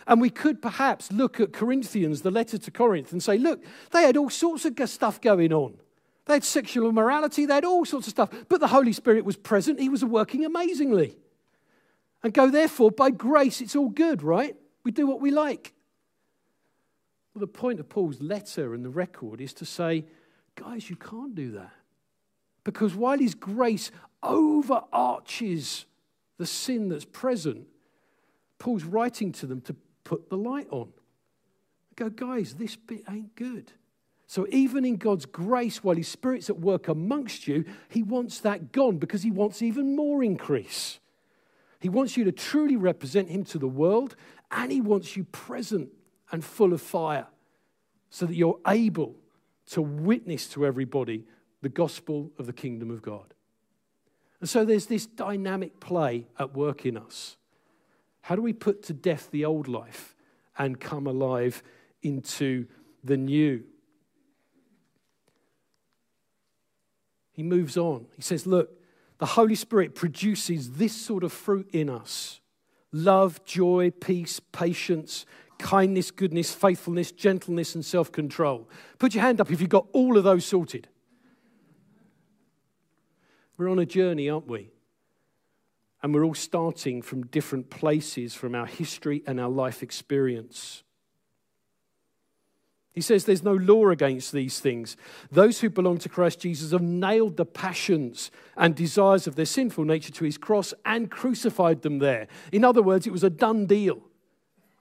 And 0.08 0.22
we 0.22 0.30
could 0.30 0.62
perhaps 0.62 1.12
look 1.12 1.40
at 1.40 1.52
Corinthians, 1.52 2.22
the 2.22 2.32
letter 2.32 2.58
to 2.58 2.72
Corinth, 2.72 3.12
and 3.12 3.22
say, 3.22 3.38
look, 3.38 3.64
they 3.92 4.04
had 4.04 4.18
all 4.18 4.30
sorts 4.30 4.66
of 4.66 4.90
stuff 4.90 5.20
going 5.20 5.52
on. 5.52 5.78
They 6.26 6.34
had 6.36 6.44
sexual 6.44 6.90
immorality, 6.90 7.46
they 7.46 7.56
had 7.56 7.66
all 7.66 7.86
sorts 7.86 8.08
of 8.08 8.12
stuff. 8.12 8.30
But 8.50 8.60
the 8.60 8.68
Holy 8.68 8.94
Spirit 8.94 9.26
was 9.26 9.36
present, 9.36 9.80
He 9.80 9.90
was 9.90 10.04
working 10.04 10.46
amazingly. 10.46 11.18
And 12.24 12.34
go, 12.34 12.50
therefore, 12.50 12.92
by 12.92 13.12
grace, 13.12 13.62
it's 13.62 13.76
all 13.76 13.90
good, 13.90 14.24
right? 14.24 14.56
We 14.84 14.92
do 14.92 15.06
what 15.06 15.22
we 15.22 15.30
like. 15.30 15.75
Well, 17.36 17.42
the 17.42 17.48
point 17.48 17.82
of 17.82 17.90
Paul's 17.90 18.22
letter 18.22 18.74
and 18.74 18.84
the 18.84 18.90
record 18.90 19.42
is 19.42 19.54
to 19.56 19.66
say, 19.66 20.06
guys, 20.56 20.90
you 20.90 20.96
can't 20.96 21.36
do 21.36 21.52
that. 21.52 21.74
Because 22.64 22.96
while 22.96 23.20
His 23.20 23.36
grace 23.36 23.92
overarches 24.24 25.86
the 26.38 26.46
sin 26.46 26.88
that's 26.88 27.04
present, 27.04 27.68
Paul's 28.58 28.86
writing 28.86 29.34
to 29.34 29.46
them 29.48 29.60
to 29.62 29.76
put 30.06 30.30
the 30.30 30.38
light 30.38 30.68
on. 30.72 30.94
Go, 31.98 32.10
guys, 32.10 32.54
this 32.54 32.78
bit 32.78 33.04
ain't 33.10 33.36
good. 33.36 33.74
So, 34.28 34.48
even 34.50 34.86
in 34.86 34.96
God's 34.96 35.26
grace, 35.26 35.84
while 35.84 35.96
His 35.98 36.08
Spirit's 36.08 36.50
at 36.50 36.60
work 36.60 36.88
amongst 36.88 37.48
you, 37.48 37.66
He 37.90 38.02
wants 38.02 38.40
that 38.40 38.72
gone 38.72 38.98
because 38.98 39.24
He 39.24 39.32
wants 39.32 39.62
even 39.62 39.96
more 39.96 40.24
increase. 40.24 41.00
He 41.80 41.90
wants 41.90 42.16
you 42.16 42.24
to 42.24 42.32
truly 42.32 42.78
represent 42.78 43.30
Him 43.30 43.44
to 43.46 43.60
the 43.60 43.68
world, 43.68 44.16
and 44.52 44.72
He 44.72 44.80
wants 44.82 45.18
you 45.18 45.26
present 45.26 45.90
and 46.32 46.44
full 46.44 46.74
of 46.74 46.82
fire 46.82 47.28
so 48.10 48.26
that 48.26 48.36
you're 48.36 48.60
able 48.68 49.16
to 49.68 49.82
witness 49.82 50.48
to 50.50 50.66
everybody 50.66 51.26
the 51.62 51.70
gospel 51.70 52.32
of 52.38 52.46
the 52.46 52.54
kingdom 52.54 52.92
of 52.92 53.02
God. 53.02 53.34
And 54.40 54.50
so, 54.50 54.66
there's 54.66 54.86
this 54.88 55.06
dynamic 55.06 55.80
play 55.80 56.28
at 56.38 56.54
work 56.54 56.86
in 56.86 56.98
us. 56.98 57.38
How 58.22 58.36
do 58.36 58.42
we 58.42 58.54
put 58.54 58.84
to 58.84 58.94
death 58.94 59.30
the 59.32 59.46
old 59.46 59.68
life 59.68 60.16
and 60.58 60.80
come 60.80 61.08
alive 61.08 61.64
into 62.02 62.68
the 63.04 63.18
new? 63.18 63.64
he 67.36 67.44
moves 67.44 67.76
on. 67.76 68.06
He 68.16 68.22
says, 68.22 68.48
Look, 68.48 68.80
the 69.18 69.26
Holy 69.26 69.56
Spirit 69.56 69.94
produces 69.94 70.72
this 70.74 70.96
sort 70.96 71.24
of 71.24 71.34
fruit 71.34 71.70
in 71.74 71.90
us 71.90 72.40
love, 72.94 73.44
joy, 73.44 73.92
peace, 73.92 74.40
patience, 74.40 75.26
kindness, 75.58 76.12
goodness, 76.12 76.54
faithfulness, 76.54 77.12
gentleness, 77.12 77.76
and 77.76 77.86
self 77.86 78.12
control. 78.12 78.70
Put 79.00 79.16
your 79.16 79.24
hand 79.24 79.42
up 79.42 79.52
if 79.52 79.62
you've 79.62 79.70
got 79.70 79.88
all 79.94 80.18
of 80.18 80.24
those 80.24 80.46
sorted. 80.46 80.88
We're 83.58 83.70
on 83.70 83.80
a 83.80 83.86
journey, 83.86 84.30
aren't 84.30 84.48
we? 84.48 84.72
And 86.04 86.14
we're 86.14 86.26
all 86.26 86.36
starting 86.36 87.02
from 87.02 87.26
different 87.28 87.70
places 87.70 88.34
from 88.34 88.54
our 88.54 88.66
history 88.66 89.24
and 89.26 89.40
our 89.40 89.50
life 89.50 89.82
experience. 89.82 90.84
He 92.96 93.02
says 93.02 93.26
there's 93.26 93.44
no 93.44 93.54
law 93.54 93.90
against 93.90 94.32
these 94.32 94.60
things. 94.60 94.96
Those 95.30 95.60
who 95.60 95.70
belong 95.70 95.98
to 96.00 96.10
Christ 96.10 96.40
Jesus 96.40 96.72
have 96.72 96.82
nailed 96.82 97.36
the 97.36 97.46
passions 97.46 98.32
and 98.56 98.74
desires 98.74 99.28
of 99.28 99.36
their 99.36 99.46
sinful 99.46 99.84
nature 99.84 100.14
to 100.14 100.24
his 100.24 100.38
cross 100.38 100.74
and 100.86 101.12
crucified 101.12 101.82
them 101.82 102.00
there. 102.00 102.28
In 102.54 102.64
other 102.64 102.82
words, 102.82 103.06
it 103.06 103.12
was 103.12 103.24
a 103.24 103.30
done 103.30 103.66
deal. 103.66 104.02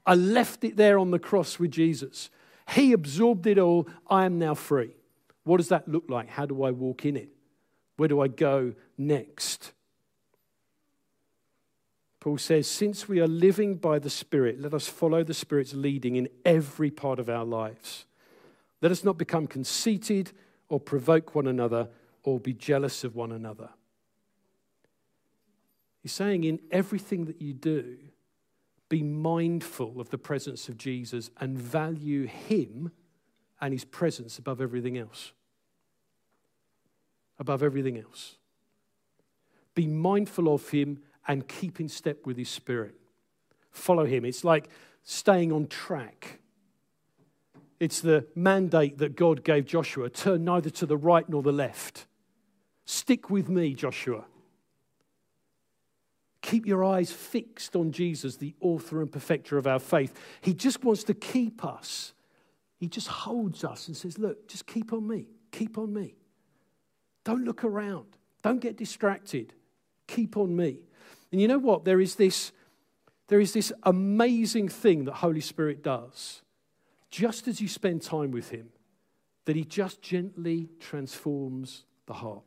I 0.06 0.14
left 0.14 0.64
it 0.64 0.76
there 0.76 0.98
on 0.98 1.10
the 1.10 1.18
cross 1.18 1.58
with 1.58 1.70
Jesus. 1.70 2.30
He 2.70 2.92
absorbed 2.92 3.46
it 3.46 3.58
all. 3.58 3.88
I 4.08 4.24
am 4.24 4.38
now 4.38 4.54
free. 4.54 4.94
What 5.44 5.58
does 5.58 5.68
that 5.68 5.88
look 5.88 6.04
like? 6.08 6.28
How 6.28 6.46
do 6.46 6.62
I 6.62 6.70
walk 6.70 7.04
in 7.04 7.16
it? 7.16 7.28
Where 7.96 8.08
do 8.08 8.20
I 8.20 8.28
go 8.28 8.74
next? 8.98 9.72
Paul 12.20 12.38
says, 12.38 12.66
Since 12.66 13.08
we 13.08 13.20
are 13.20 13.28
living 13.28 13.76
by 13.76 13.98
the 13.98 14.10
Spirit, 14.10 14.60
let 14.60 14.74
us 14.74 14.88
follow 14.88 15.22
the 15.22 15.34
Spirit's 15.34 15.74
leading 15.74 16.16
in 16.16 16.28
every 16.44 16.90
part 16.90 17.18
of 17.18 17.28
our 17.28 17.44
lives. 17.44 18.06
Let 18.80 18.92
us 18.92 19.04
not 19.04 19.18
become 19.18 19.46
conceited 19.46 20.32
or 20.68 20.80
provoke 20.80 21.34
one 21.34 21.46
another 21.46 21.88
or 22.22 22.40
be 22.40 22.54
jealous 22.54 23.04
of 23.04 23.14
one 23.14 23.30
another. 23.30 23.68
He's 26.02 26.12
saying, 26.12 26.44
in 26.44 26.60
everything 26.70 27.26
that 27.26 27.40
you 27.40 27.54
do, 27.54 27.96
be 28.88 29.02
mindful 29.02 30.00
of 30.00 30.10
the 30.10 30.18
presence 30.18 30.68
of 30.68 30.76
Jesus 30.76 31.30
and 31.40 31.58
value 31.58 32.26
him 32.26 32.92
and 33.60 33.72
his 33.72 33.84
presence 33.84 34.38
above 34.38 34.60
everything 34.60 34.98
else. 34.98 35.32
Above 37.38 37.62
everything 37.62 37.98
else. 37.98 38.36
Be 39.74 39.86
mindful 39.86 40.52
of 40.52 40.68
him 40.68 41.00
and 41.26 41.48
keep 41.48 41.80
in 41.80 41.88
step 41.88 42.26
with 42.26 42.36
his 42.36 42.48
spirit. 42.48 42.94
Follow 43.70 44.04
him. 44.04 44.24
It's 44.24 44.44
like 44.44 44.68
staying 45.02 45.50
on 45.50 45.66
track. 45.66 46.40
It's 47.80 48.00
the 48.00 48.26
mandate 48.34 48.98
that 48.98 49.16
God 49.16 49.42
gave 49.42 49.66
Joshua 49.66 50.08
turn 50.10 50.44
neither 50.44 50.70
to 50.70 50.86
the 50.86 50.96
right 50.96 51.28
nor 51.28 51.42
the 51.42 51.52
left. 51.52 52.06
Stick 52.84 53.30
with 53.30 53.48
me, 53.48 53.74
Joshua. 53.74 54.24
Keep 56.44 56.66
your 56.66 56.84
eyes 56.84 57.10
fixed 57.10 57.74
on 57.74 57.90
Jesus, 57.90 58.36
the 58.36 58.54
author 58.60 59.00
and 59.00 59.10
perfecter 59.10 59.56
of 59.56 59.66
our 59.66 59.78
faith. 59.78 60.12
He 60.42 60.52
just 60.52 60.84
wants 60.84 61.02
to 61.04 61.14
keep 61.14 61.64
us. 61.64 62.12
He 62.76 62.86
just 62.86 63.08
holds 63.08 63.64
us 63.64 63.88
and 63.88 63.96
says, 63.96 64.18
Look, 64.18 64.46
just 64.46 64.66
keep 64.66 64.92
on 64.92 65.08
me. 65.08 65.28
Keep 65.52 65.78
on 65.78 65.94
me. 65.94 66.16
Don't 67.24 67.44
look 67.44 67.64
around. 67.64 68.04
Don't 68.42 68.60
get 68.60 68.76
distracted. 68.76 69.54
Keep 70.06 70.36
on 70.36 70.54
me. 70.54 70.80
And 71.32 71.40
you 71.40 71.48
know 71.48 71.56
what? 71.56 71.86
There 71.86 71.98
is 71.98 72.16
this, 72.16 72.52
there 73.28 73.40
is 73.40 73.54
this 73.54 73.72
amazing 73.84 74.68
thing 74.68 75.06
that 75.06 75.14
Holy 75.14 75.40
Spirit 75.40 75.82
does. 75.82 76.42
Just 77.10 77.48
as 77.48 77.62
you 77.62 77.68
spend 77.68 78.02
time 78.02 78.32
with 78.32 78.50
Him, 78.50 78.68
that 79.46 79.56
He 79.56 79.64
just 79.64 80.02
gently 80.02 80.68
transforms 80.78 81.84
the 82.04 82.12
heart. 82.12 82.44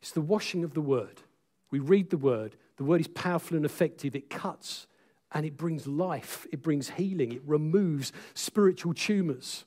It's 0.00 0.10
the 0.10 0.20
washing 0.20 0.64
of 0.64 0.74
the 0.74 0.80
Word. 0.80 1.22
We 1.70 1.78
read 1.78 2.10
the 2.10 2.16
word, 2.16 2.56
the 2.76 2.84
word 2.84 3.00
is 3.00 3.08
powerful 3.08 3.56
and 3.56 3.66
effective. 3.66 4.14
It 4.14 4.30
cuts 4.30 4.86
and 5.32 5.44
it 5.44 5.56
brings 5.56 5.86
life, 5.86 6.46
it 6.50 6.62
brings 6.62 6.90
healing, 6.90 7.32
it 7.32 7.42
removes 7.44 8.12
spiritual 8.34 8.94
tumors, 8.94 9.64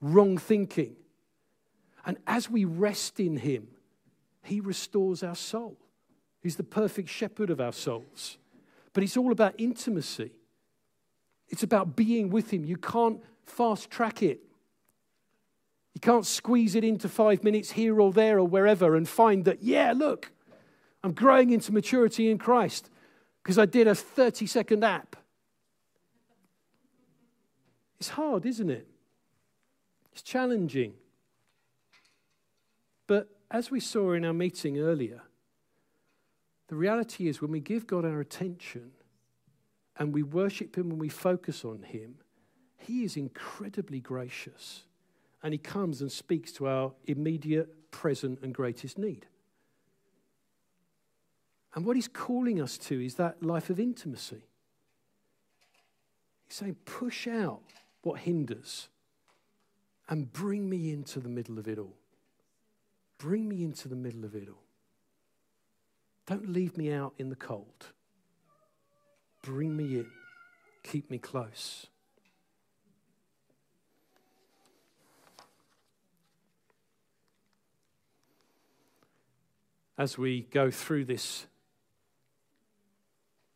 wrong 0.00 0.36
thinking. 0.36 0.96
And 2.04 2.18
as 2.26 2.50
we 2.50 2.64
rest 2.66 3.18
in 3.18 3.38
Him, 3.38 3.68
He 4.42 4.60
restores 4.60 5.22
our 5.22 5.34
soul. 5.34 5.78
He's 6.42 6.56
the 6.56 6.64
perfect 6.64 7.08
shepherd 7.08 7.48
of 7.48 7.60
our 7.60 7.72
souls. 7.72 8.36
But 8.92 9.02
it's 9.02 9.16
all 9.16 9.32
about 9.32 9.54
intimacy, 9.58 10.32
it's 11.48 11.62
about 11.62 11.96
being 11.96 12.28
with 12.28 12.52
Him. 12.52 12.64
You 12.64 12.76
can't 12.76 13.22
fast 13.46 13.90
track 13.90 14.22
it. 14.22 14.40
You 15.94 16.00
can't 16.00 16.26
squeeze 16.26 16.74
it 16.74 16.82
into 16.82 17.08
five 17.08 17.44
minutes 17.44 17.70
here 17.70 18.00
or 18.00 18.12
there 18.12 18.38
or 18.38 18.46
wherever 18.46 18.96
and 18.96 19.08
find 19.08 19.44
that, 19.44 19.62
yeah, 19.62 19.92
look, 19.94 20.32
I'm 21.04 21.12
growing 21.12 21.50
into 21.50 21.70
maturity 21.70 22.30
in 22.30 22.38
Christ 22.38 22.88
because 23.42 23.58
I 23.58 23.66
did 23.66 23.86
a 23.86 23.94
30 23.94 24.46
second 24.46 24.82
app. 24.82 25.16
It's 28.00 28.08
hard, 28.08 28.46
isn't 28.46 28.70
it? 28.70 28.88
It's 30.12 30.22
challenging. 30.22 30.94
But 33.06 33.28
as 33.50 33.70
we 33.70 33.80
saw 33.80 34.12
in 34.12 34.24
our 34.24 34.32
meeting 34.32 34.78
earlier, 34.78 35.20
the 36.68 36.74
reality 36.74 37.28
is 37.28 37.42
when 37.42 37.50
we 37.50 37.60
give 37.60 37.86
God 37.86 38.06
our 38.06 38.20
attention 38.20 38.92
and 39.98 40.14
we 40.14 40.22
worship 40.22 40.78
Him 40.78 40.90
and 40.90 40.98
we 40.98 41.10
focus 41.10 41.66
on 41.66 41.82
Him, 41.82 42.14
He 42.78 43.04
is 43.04 43.18
incredibly 43.18 44.00
gracious. 44.00 44.84
And 45.42 45.52
He 45.52 45.58
comes 45.58 46.00
and 46.00 46.10
speaks 46.10 46.50
to 46.52 46.66
our 46.66 46.92
immediate, 47.04 47.90
present, 47.90 48.38
and 48.42 48.54
greatest 48.54 48.96
need. 48.96 49.26
And 51.74 51.84
what 51.84 51.96
he's 51.96 52.08
calling 52.08 52.60
us 52.60 52.78
to 52.78 53.04
is 53.04 53.16
that 53.16 53.42
life 53.42 53.68
of 53.68 53.80
intimacy. 53.80 54.42
He's 56.46 56.56
saying, 56.56 56.76
push 56.84 57.26
out 57.26 57.62
what 58.02 58.20
hinders 58.20 58.88
and 60.08 60.32
bring 60.32 60.68
me 60.68 60.92
into 60.92 61.18
the 61.18 61.28
middle 61.28 61.58
of 61.58 61.66
it 61.66 61.78
all. 61.78 61.96
Bring 63.18 63.48
me 63.48 63.64
into 63.64 63.88
the 63.88 63.96
middle 63.96 64.24
of 64.24 64.34
it 64.34 64.48
all. 64.48 64.62
Don't 66.26 66.48
leave 66.48 66.76
me 66.76 66.92
out 66.92 67.14
in 67.18 67.28
the 67.28 67.36
cold. 67.36 67.92
Bring 69.42 69.76
me 69.76 69.96
in. 69.96 70.06
Keep 70.84 71.10
me 71.10 71.18
close. 71.18 71.86
As 79.96 80.18
we 80.18 80.42
go 80.42 80.70
through 80.70 81.04
this 81.04 81.46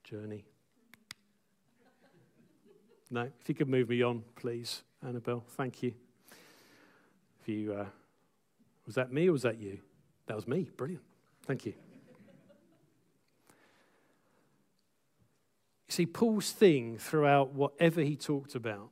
journey. 0.09 0.43
No, 3.11 3.29
if 3.41 3.49
you 3.49 3.55
could 3.55 3.69
move 3.69 3.91
me 3.91 4.03
on, 4.03 4.23
please, 4.37 4.83
Annabelle. 5.07 5.45
Thank 5.51 5.83
you. 5.83 5.93
If 7.41 7.49
you, 7.49 7.75
uh, 7.75 7.87
was 8.87 8.95
that 8.95 9.13
me 9.13 9.29
or 9.29 9.33
was 9.33 9.43
that 9.43 9.59
you? 9.59 9.79
That 10.27 10.37
was 10.37 10.49
me. 10.49 10.71
Brilliant. 10.77 11.03
Thank 11.45 11.67
you. 11.67 11.75
You 15.89 15.93
see, 15.93 16.07
Paul's 16.07 16.53
thing 16.53 16.97
throughout 16.97 17.53
whatever 17.53 18.01
he 18.01 18.17
talked 18.17 18.55
about 18.55 18.89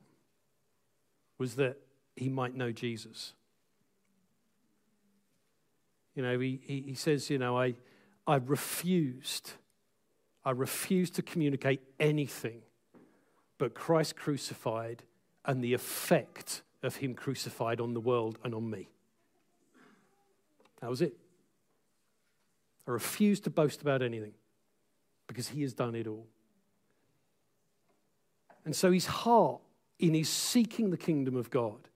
was 1.39 1.55
that 1.57 1.79
he 2.15 2.29
might 2.29 2.55
know 2.55 2.73
Jesus. 2.73 3.33
You 6.15 6.23
know, 6.23 6.39
he, 6.39 6.61
he, 6.63 6.83
he 6.89 6.95
says, 6.95 7.31
you 7.31 7.39
know, 7.39 7.59
I, 7.59 7.75
I 8.27 8.37
refused 8.37 9.53
I 10.47 10.53
refuse 10.53 11.11
to 11.11 11.23
communicate 11.23 11.83
anything 12.01 12.63
but 13.59 13.75
Christ 13.75 14.17
crucified 14.17 15.03
and 15.45 15.63
the 15.63 15.75
effect 15.75 16.63
of 16.83 16.97
Him 16.97 17.15
crucified 17.15 17.81
on 17.81 17.93
the 17.95 18.01
world 18.01 18.39
and 18.45 18.55
on 18.55 18.71
me. 18.71 18.89
That 20.81 20.89
was 20.89 21.03
it. 21.03 21.17
I 22.87 22.93
refuse 22.93 23.41
to 23.41 23.51
boast 23.51 23.83
about 23.83 24.03
anything 24.03 24.35
because 25.27 25.49
He 25.49 25.63
has 25.63 25.75
done 25.75 25.97
it 25.97 26.07
all. 26.07 26.27
And 28.65 28.75
so 28.75 28.91
his 28.91 29.07
heart 29.07 29.61
in 29.99 30.13
his 30.13 30.29
seeking 30.29 30.91
the 30.91 30.97
kingdom 30.97 31.37
of 31.37 31.51
God 31.51 31.89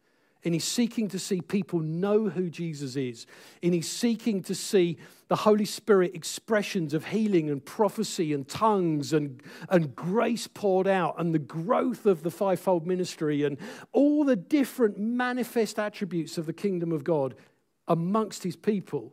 in 0.42 0.52
his 0.52 0.64
seeking 0.64 1.08
to 1.08 1.18
see 1.18 1.40
people 1.40 1.80
know 1.80 2.28
who 2.28 2.48
Jesus 2.48 2.96
is, 2.96 3.26
in 3.60 3.72
his 3.72 3.88
seeking 3.88 4.42
to 4.44 4.54
see 4.54 4.96
the 5.28 5.36
Holy 5.36 5.64
Spirit 5.64 6.14
expressions 6.14 6.94
of 6.94 7.06
healing 7.06 7.50
and 7.50 7.64
prophecy 7.64 8.32
and 8.32 8.48
tongues 8.48 9.12
and, 9.12 9.42
and 9.68 9.94
grace 9.94 10.46
poured 10.46 10.88
out 10.88 11.14
and 11.18 11.34
the 11.34 11.38
growth 11.38 12.06
of 12.06 12.22
the 12.22 12.30
fivefold 12.30 12.86
ministry 12.86 13.44
and 13.44 13.58
all 13.92 14.24
the 14.24 14.36
different 14.36 14.98
manifest 14.98 15.78
attributes 15.78 16.38
of 16.38 16.46
the 16.46 16.52
kingdom 16.52 16.90
of 16.90 17.04
God 17.04 17.34
amongst 17.86 18.42
his 18.42 18.56
people 18.56 19.12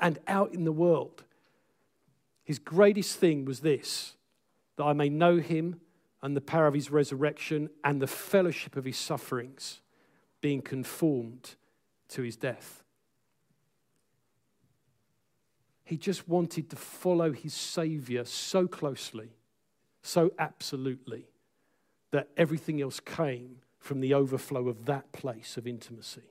and 0.00 0.18
out 0.28 0.54
in 0.54 0.64
the 0.64 0.72
world. 0.72 1.24
His 2.44 2.58
greatest 2.58 3.18
thing 3.18 3.44
was 3.44 3.60
this 3.60 4.14
that 4.76 4.84
I 4.84 4.92
may 4.92 5.08
know 5.08 5.38
him 5.38 5.80
and 6.22 6.36
the 6.36 6.40
power 6.40 6.68
of 6.68 6.74
his 6.74 6.90
resurrection 6.90 7.68
and 7.82 8.00
the 8.00 8.06
fellowship 8.06 8.76
of 8.76 8.84
his 8.84 8.96
sufferings 8.96 9.80
being 10.40 10.62
conformed 10.62 11.56
to 12.08 12.22
his 12.22 12.36
death. 12.36 12.82
He 15.84 15.96
just 15.96 16.28
wanted 16.28 16.68
to 16.70 16.76
follow 16.76 17.32
his 17.32 17.54
Savior 17.54 18.24
so 18.24 18.66
closely, 18.66 19.30
so 20.02 20.32
absolutely, 20.38 21.28
that 22.10 22.28
everything 22.36 22.82
else 22.82 23.00
came 23.00 23.56
from 23.78 24.00
the 24.00 24.12
overflow 24.12 24.68
of 24.68 24.84
that 24.84 25.12
place 25.12 25.56
of 25.56 25.66
intimacy. 25.66 26.30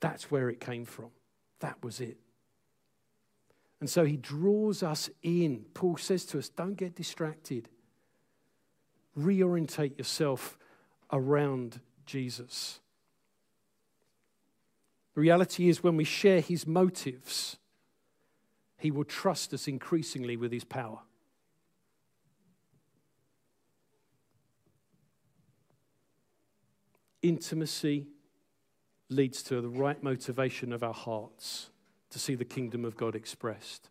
That's 0.00 0.30
where 0.30 0.48
it 0.48 0.60
came 0.60 0.84
from. 0.84 1.10
That 1.60 1.82
was 1.82 2.00
it. 2.00 2.18
And 3.80 3.88
so 3.88 4.04
he 4.04 4.16
draws 4.16 4.82
us 4.82 5.10
in. 5.22 5.64
Paul 5.74 5.96
says 5.96 6.24
to 6.26 6.38
us, 6.38 6.48
don't 6.48 6.74
get 6.74 6.94
distracted. 6.94 7.68
Reorientate 9.18 9.98
yourself 9.98 10.58
around 11.12 11.80
Jesus. 12.08 12.80
The 15.14 15.20
reality 15.20 15.68
is, 15.68 15.82
when 15.82 15.96
we 15.96 16.04
share 16.04 16.40
his 16.40 16.66
motives, 16.66 17.58
he 18.78 18.90
will 18.90 19.04
trust 19.04 19.54
us 19.54 19.68
increasingly 19.68 20.36
with 20.36 20.50
his 20.50 20.64
power. 20.64 21.00
Intimacy 27.22 28.06
leads 29.08 29.42
to 29.44 29.60
the 29.60 29.68
right 29.68 30.02
motivation 30.02 30.72
of 30.72 30.82
our 30.82 30.94
hearts 30.94 31.70
to 32.10 32.18
see 32.18 32.34
the 32.34 32.44
kingdom 32.44 32.84
of 32.84 32.96
God 32.96 33.14
expressed. 33.14 33.90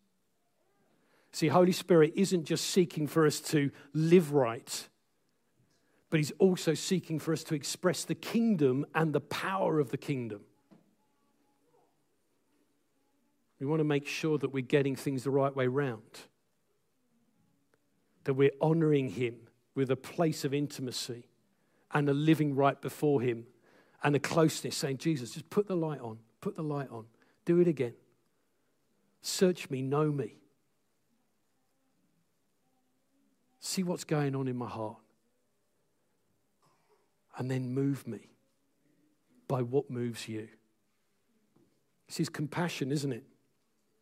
See, 1.31 1.49
Holy 1.49 1.71
Spirit 1.71 2.13
isn't 2.15 2.45
just 2.45 2.69
seeking 2.69 3.05
for 3.05 3.25
us 3.25 3.39
to 3.41 3.69
live 3.93 4.31
right 4.31 4.87
but 6.09 6.17
he's 6.17 6.31
also 6.39 6.73
seeking 6.73 7.19
for 7.19 7.33
us 7.33 7.43
to 7.45 7.55
express 7.55 8.03
the 8.03 8.15
kingdom 8.15 8.85
and 8.95 9.13
the 9.13 9.19
power 9.19 9.79
of 9.79 9.89
the 9.89 9.97
kingdom. 9.97 10.41
We 13.59 13.65
want 13.65 13.79
to 13.79 13.85
make 13.85 14.07
sure 14.07 14.37
that 14.37 14.53
we're 14.53 14.61
getting 14.61 14.95
things 14.95 15.23
the 15.23 15.31
right 15.31 15.53
way 15.55 15.67
round, 15.67 16.19
that 18.23 18.35
we're 18.35 18.51
honoring 18.61 19.09
him 19.09 19.35
with 19.75 19.91
a 19.91 19.95
place 19.95 20.45
of 20.45 20.53
intimacy 20.53 21.27
and 21.91 22.07
a 22.07 22.13
living 22.13 22.55
right 22.55 22.79
before 22.79 23.21
him 23.21 23.45
and 24.03 24.15
a 24.15 24.19
closeness, 24.19 24.77
saying, 24.77 24.99
Jesus, 24.99 25.31
just 25.31 25.49
put 25.49 25.67
the 25.67 25.75
light 25.75 25.99
on, 26.01 26.19
put 26.39 26.55
the 26.55 26.63
light 26.63 26.89
on, 26.91 27.05
do 27.45 27.59
it 27.59 27.67
again. 27.67 27.93
Search 29.21 29.69
me, 29.69 29.81
know 29.81 30.11
me. 30.11 30.37
See 33.59 33.83
what's 33.83 34.03
going 34.03 34.35
on 34.35 34.47
in 34.47 34.55
my 34.55 34.69
heart. 34.69 34.97
And 37.37 37.51
then 37.51 37.73
move 37.73 38.07
me 38.07 38.29
by 39.47 39.61
what 39.61 39.89
moves 39.89 40.27
you. 40.27 40.47
This 42.07 42.19
is 42.21 42.29
compassion, 42.29 42.91
isn't 42.91 43.11
it? 43.11 43.23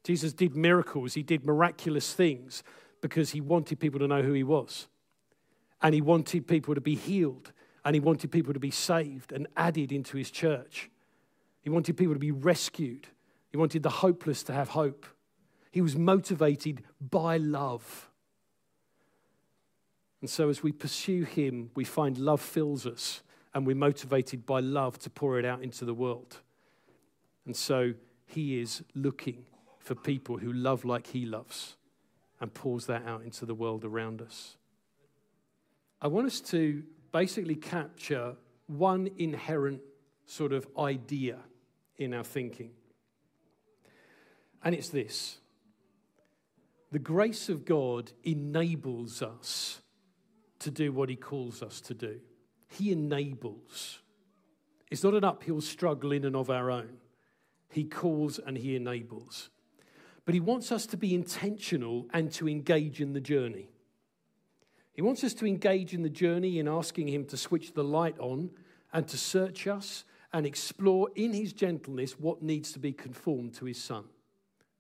Jesus 0.03 0.33
did 0.33 0.55
miracles, 0.55 1.15
he 1.15 1.23
did 1.23 1.45
miraculous 1.45 2.13
things 2.13 2.63
because 3.01 3.31
he 3.31 3.41
wanted 3.41 3.79
people 3.79 3.99
to 3.99 4.07
know 4.07 4.21
who 4.21 4.33
he 4.33 4.43
was. 4.43 4.87
And 5.81 5.93
he 5.93 6.01
wanted 6.01 6.47
people 6.47 6.75
to 6.75 6.81
be 6.81 6.95
healed, 6.95 7.51
and 7.83 7.95
he 7.95 7.99
wanted 7.99 8.31
people 8.31 8.53
to 8.53 8.59
be 8.59 8.71
saved 8.71 9.31
and 9.31 9.47
added 9.57 9.91
into 9.91 10.17
his 10.17 10.31
church. 10.31 10.89
He 11.61 11.69
wanted 11.69 11.97
people 11.97 12.13
to 12.13 12.19
be 12.19 12.31
rescued. 12.31 13.07
He 13.51 13.57
wanted 13.57 13.83
the 13.83 13.89
hopeless 13.89 14.43
to 14.43 14.53
have 14.53 14.69
hope. 14.69 15.05
He 15.71 15.81
was 15.81 15.95
motivated 15.95 16.83
by 17.01 17.37
love. 17.37 18.09
And 20.21 20.29
so, 20.29 20.49
as 20.49 20.63
we 20.63 20.71
pursue 20.71 21.23
him, 21.23 21.71
we 21.75 21.83
find 21.83 22.17
love 22.17 22.41
fills 22.41 22.87
us, 22.87 23.21
and 23.55 23.65
we're 23.65 23.75
motivated 23.75 24.45
by 24.45 24.59
love 24.59 24.99
to 24.99 25.09
pour 25.09 25.39
it 25.39 25.45
out 25.45 25.63
into 25.63 25.85
the 25.85 25.93
world. 25.93 26.41
And 27.45 27.55
so, 27.55 27.93
he 28.27 28.59
is 28.59 28.83
looking 28.93 29.45
for 29.79 29.95
people 29.95 30.37
who 30.37 30.51
love 30.51 30.83
like 30.83 31.07
he 31.07 31.25
loves 31.25 31.77
and 32.41 32.53
pours 32.53 32.85
that 32.87 33.07
out 33.07 33.23
into 33.23 33.45
the 33.45 33.55
world 33.55 33.85
around 33.85 34.21
us. 34.21 34.57
I 36.01 36.07
want 36.07 36.27
us 36.27 36.41
to 36.41 36.83
basically 37.13 37.55
capture 37.55 38.35
one 38.67 39.09
inherent 39.17 39.81
sort 40.25 40.51
of 40.51 40.67
idea 40.77 41.37
in 41.97 42.13
our 42.13 42.23
thinking. 42.23 42.71
And 44.63 44.75
it's 44.75 44.89
this 44.89 45.37
the 46.91 46.99
grace 46.99 47.47
of 47.47 47.63
God 47.63 48.11
enables 48.23 49.21
us 49.21 49.81
to 50.59 50.71
do 50.71 50.91
what 50.91 51.09
He 51.09 51.15
calls 51.15 51.61
us 51.61 51.79
to 51.81 51.93
do. 51.93 52.19
He 52.75 52.91
enables. 52.91 53.99
It's 54.91 55.03
not 55.03 55.13
an 55.13 55.23
uphill 55.23 55.61
struggle 55.61 56.11
in 56.11 56.25
and 56.25 56.35
of 56.35 56.49
our 56.49 56.69
own. 56.69 56.97
He 57.69 57.83
calls 57.85 58.39
and 58.39 58.57
He 58.57 58.75
enables. 58.75 59.49
But 60.25 60.33
He 60.33 60.39
wants 60.39 60.71
us 60.71 60.85
to 60.87 60.97
be 60.97 61.15
intentional 61.15 62.07
and 62.13 62.31
to 62.33 62.49
engage 62.49 63.01
in 63.01 63.13
the 63.13 63.21
journey. 63.21 63.69
He 64.93 65.01
wants 65.01 65.23
us 65.23 65.33
to 65.35 65.45
engage 65.45 65.93
in 65.93 66.03
the 66.03 66.09
journey 66.09 66.59
in 66.59 66.67
asking 66.67 67.07
Him 67.07 67.25
to 67.25 67.37
switch 67.37 67.73
the 67.73 67.83
light 67.83 68.17
on 68.19 68.51
and 68.93 69.07
to 69.07 69.17
search 69.17 69.67
us 69.67 70.03
and 70.33 70.45
explore 70.45 71.09
in 71.15 71.33
His 71.33 71.53
gentleness 71.53 72.19
what 72.19 72.41
needs 72.41 72.71
to 72.73 72.79
be 72.79 72.93
conformed 72.93 73.53
to 73.55 73.65
His 73.65 73.81
Son. 73.81 74.03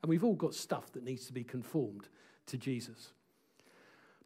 And 0.01 0.09
we've 0.09 0.23
all 0.23 0.35
got 0.35 0.53
stuff 0.53 0.91
that 0.93 1.03
needs 1.03 1.25
to 1.27 1.33
be 1.33 1.43
conformed 1.43 2.07
to 2.47 2.57
Jesus. 2.57 3.13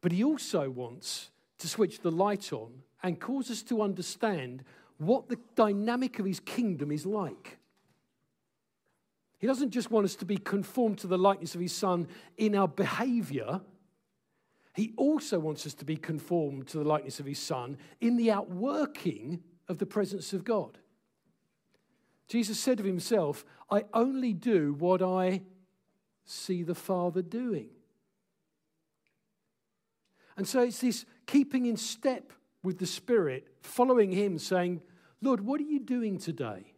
But 0.01 0.11
He 0.11 0.23
also 0.23 0.69
wants 0.69 1.29
to 1.59 1.67
switch 1.67 2.01
the 2.01 2.11
light 2.11 2.51
on 2.51 2.71
and 3.03 3.19
cause 3.19 3.49
us 3.51 3.61
to 3.63 3.81
understand 3.81 4.63
what 4.97 5.29
the 5.29 5.39
dynamic 5.55 6.19
of 6.19 6.25
His 6.25 6.39
kingdom 6.39 6.91
is 6.91 7.05
like. 7.05 7.59
He 9.39 9.47
doesn't 9.47 9.71
just 9.71 9.89
want 9.89 10.05
us 10.05 10.15
to 10.17 10.25
be 10.25 10.37
conformed 10.37 10.97
to 10.99 11.07
the 11.07 11.17
likeness 11.17 11.55
of 11.55 11.61
his 11.61 11.73
son 11.73 12.07
in 12.37 12.55
our 12.55 12.67
behavior. 12.67 13.61
He 14.75 14.93
also 14.97 15.39
wants 15.39 15.65
us 15.65 15.73
to 15.75 15.85
be 15.85 15.95
conformed 15.95 16.67
to 16.67 16.77
the 16.77 16.83
likeness 16.83 17.21
of 17.21 17.25
his 17.25 17.39
son 17.39 17.77
in 18.01 18.17
the 18.17 18.31
outworking 18.31 19.41
of 19.69 19.77
the 19.77 19.85
presence 19.85 20.33
of 20.33 20.43
God. 20.43 20.77
Jesus 22.27 22.59
said 22.59 22.79
of 22.79 22.85
himself, 22.85 23.45
I 23.71 23.85
only 23.93 24.33
do 24.33 24.73
what 24.73 25.01
I 25.01 25.41
see 26.25 26.61
the 26.61 26.75
Father 26.75 27.21
doing. 27.21 27.69
And 30.39 30.47
so 30.47 30.61
it's 30.61 30.79
this 30.79 31.05
keeping 31.25 31.65
in 31.65 31.75
step 31.75 32.31
with 32.63 32.79
the 32.79 32.85
Spirit, 32.85 33.45
following 33.59 34.13
Him, 34.13 34.39
saying, 34.39 34.79
Lord, 35.21 35.41
what 35.41 35.59
are 35.59 35.65
you 35.65 35.81
doing 35.81 36.17
today? 36.17 36.75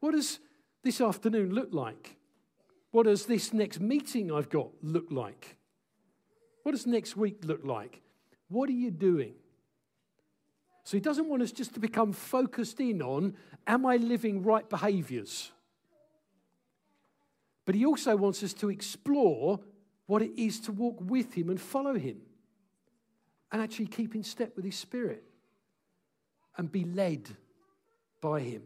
What 0.00 0.10
does 0.10 0.38
this 0.84 1.00
afternoon 1.00 1.54
look 1.54 1.70
like? 1.72 2.16
What 2.90 3.04
does 3.04 3.24
this 3.24 3.54
next 3.54 3.80
meeting 3.80 4.30
I've 4.30 4.50
got 4.50 4.68
look 4.82 5.06
like? 5.10 5.56
What 6.64 6.72
does 6.72 6.86
next 6.86 7.16
week 7.16 7.38
look 7.46 7.64
like? 7.64 8.02
What 8.48 8.68
are 8.68 8.74
you 8.74 8.90
doing? 8.90 9.32
So 10.84 10.98
he 10.98 11.00
doesn't 11.00 11.30
want 11.30 11.40
us 11.40 11.50
just 11.50 11.72
to 11.74 11.80
become 11.80 12.12
focused 12.12 12.78
in 12.78 13.00
on, 13.00 13.36
am 13.66 13.86
I 13.86 13.96
living 13.96 14.42
right 14.42 14.68
behaviors? 14.68 15.50
But 17.64 17.74
he 17.74 17.86
also 17.86 18.16
wants 18.16 18.42
us 18.42 18.52
to 18.52 18.68
explore 18.68 19.60
what 20.06 20.22
it 20.22 20.32
is 20.40 20.60
to 20.60 20.72
walk 20.72 20.96
with 21.00 21.34
him 21.34 21.50
and 21.50 21.60
follow 21.60 21.94
him 21.94 22.18
and 23.52 23.60
actually 23.60 23.86
keep 23.86 24.14
in 24.14 24.22
step 24.22 24.54
with 24.56 24.64
his 24.64 24.76
spirit 24.76 25.24
and 26.56 26.70
be 26.70 26.84
led 26.84 27.28
by 28.20 28.40
him 28.40 28.62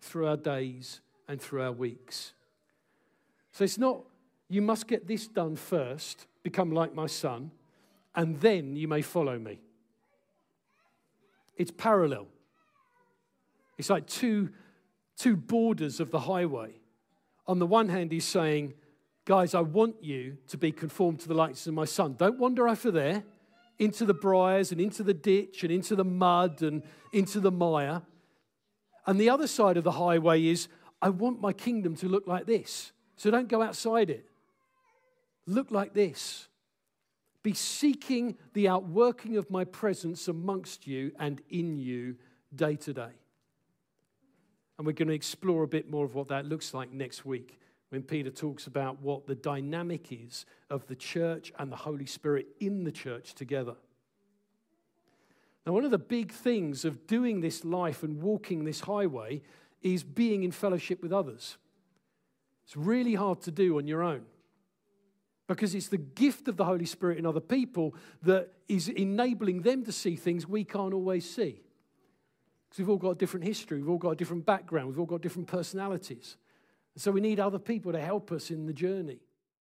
through 0.00 0.26
our 0.26 0.36
days 0.36 1.00
and 1.26 1.40
through 1.40 1.62
our 1.62 1.72
weeks. 1.72 2.32
So 3.52 3.64
it's 3.64 3.78
not, 3.78 4.02
you 4.48 4.62
must 4.62 4.86
get 4.86 5.06
this 5.06 5.26
done 5.26 5.56
first, 5.56 6.26
become 6.42 6.72
like 6.72 6.94
my 6.94 7.06
son, 7.06 7.50
and 8.14 8.40
then 8.40 8.76
you 8.76 8.88
may 8.88 9.02
follow 9.02 9.38
me. 9.38 9.60
It's 11.56 11.70
parallel. 11.70 12.26
It's 13.76 13.90
like 13.90 14.06
two, 14.06 14.50
two 15.16 15.36
borders 15.36 16.00
of 16.00 16.10
the 16.10 16.20
highway. 16.20 16.74
On 17.46 17.58
the 17.58 17.66
one 17.66 17.88
hand, 17.88 18.12
he's 18.12 18.24
saying, 18.24 18.74
Guys, 19.28 19.54
I 19.54 19.60
want 19.60 20.02
you 20.02 20.38
to 20.46 20.56
be 20.56 20.72
conformed 20.72 21.20
to 21.20 21.28
the 21.28 21.34
likeness 21.34 21.66
of 21.66 21.74
my 21.74 21.84
son. 21.84 22.14
Don't 22.16 22.38
wander 22.38 22.66
over 22.66 22.90
there 22.90 23.24
into 23.78 24.06
the 24.06 24.14
briars 24.14 24.72
and 24.72 24.80
into 24.80 25.02
the 25.02 25.12
ditch 25.12 25.62
and 25.62 25.70
into 25.70 25.94
the 25.94 26.02
mud 26.02 26.62
and 26.62 26.82
into 27.12 27.38
the 27.38 27.50
mire. 27.50 28.00
And 29.06 29.20
the 29.20 29.28
other 29.28 29.46
side 29.46 29.76
of 29.76 29.84
the 29.84 29.90
highway 29.90 30.46
is, 30.46 30.68
I 31.02 31.10
want 31.10 31.42
my 31.42 31.52
kingdom 31.52 31.94
to 31.96 32.08
look 32.08 32.26
like 32.26 32.46
this. 32.46 32.92
So 33.16 33.30
don't 33.30 33.48
go 33.48 33.60
outside 33.60 34.08
it. 34.08 34.24
Look 35.44 35.70
like 35.70 35.92
this. 35.92 36.48
Be 37.42 37.52
seeking 37.52 38.38
the 38.54 38.66
outworking 38.68 39.36
of 39.36 39.50
my 39.50 39.64
presence 39.64 40.28
amongst 40.28 40.86
you 40.86 41.12
and 41.18 41.42
in 41.50 41.76
you 41.76 42.16
day 42.54 42.76
to 42.76 42.94
day. 42.94 43.12
And 44.78 44.86
we're 44.86 44.94
going 44.94 45.08
to 45.08 45.14
explore 45.14 45.64
a 45.64 45.68
bit 45.68 45.90
more 45.90 46.06
of 46.06 46.14
what 46.14 46.28
that 46.28 46.46
looks 46.46 46.72
like 46.72 46.90
next 46.90 47.26
week 47.26 47.58
when 47.90 48.02
Peter 48.02 48.30
talks 48.30 48.66
about 48.66 49.00
what 49.00 49.26
the 49.26 49.34
dynamic 49.34 50.12
is 50.12 50.44
of 50.70 50.86
the 50.86 50.94
church 50.94 51.52
and 51.58 51.72
the 51.72 51.76
Holy 51.76 52.06
Spirit 52.06 52.46
in 52.60 52.84
the 52.84 52.92
church 52.92 53.34
together. 53.34 53.76
Now, 55.66 55.72
one 55.72 55.84
of 55.84 55.90
the 55.90 55.98
big 55.98 56.32
things 56.32 56.84
of 56.84 57.06
doing 57.06 57.40
this 57.40 57.64
life 57.64 58.02
and 58.02 58.22
walking 58.22 58.64
this 58.64 58.80
highway 58.80 59.42
is 59.82 60.02
being 60.02 60.42
in 60.42 60.50
fellowship 60.50 61.02
with 61.02 61.12
others. 61.12 61.56
It's 62.64 62.76
really 62.76 63.14
hard 63.14 63.40
to 63.42 63.50
do 63.50 63.78
on 63.78 63.86
your 63.86 64.02
own 64.02 64.22
because 65.46 65.74
it's 65.74 65.88
the 65.88 65.96
gift 65.96 66.46
of 66.48 66.56
the 66.56 66.64
Holy 66.64 66.84
Spirit 66.84 67.18
in 67.18 67.24
other 67.24 67.40
people 67.40 67.94
that 68.22 68.52
is 68.68 68.88
enabling 68.88 69.62
them 69.62 69.84
to 69.84 69.92
see 69.92 70.14
things 70.14 70.46
we 70.46 70.62
can't 70.62 70.92
always 70.92 71.28
see. 71.28 71.62
Because 72.68 72.78
we've 72.80 72.90
all 72.90 72.98
got 72.98 73.10
a 73.12 73.14
different 73.14 73.46
history, 73.46 73.78
we've 73.78 73.88
all 73.88 73.96
got 73.96 74.10
a 74.10 74.16
different 74.16 74.44
background, 74.44 74.88
we've 74.88 75.00
all 75.00 75.06
got 75.06 75.22
different 75.22 75.48
personalities. 75.48 76.36
So 76.98 77.12
we 77.12 77.20
need 77.20 77.38
other 77.38 77.60
people 77.60 77.92
to 77.92 78.00
help 78.00 78.32
us 78.32 78.50
in 78.50 78.66
the 78.66 78.72
journey. 78.72 79.20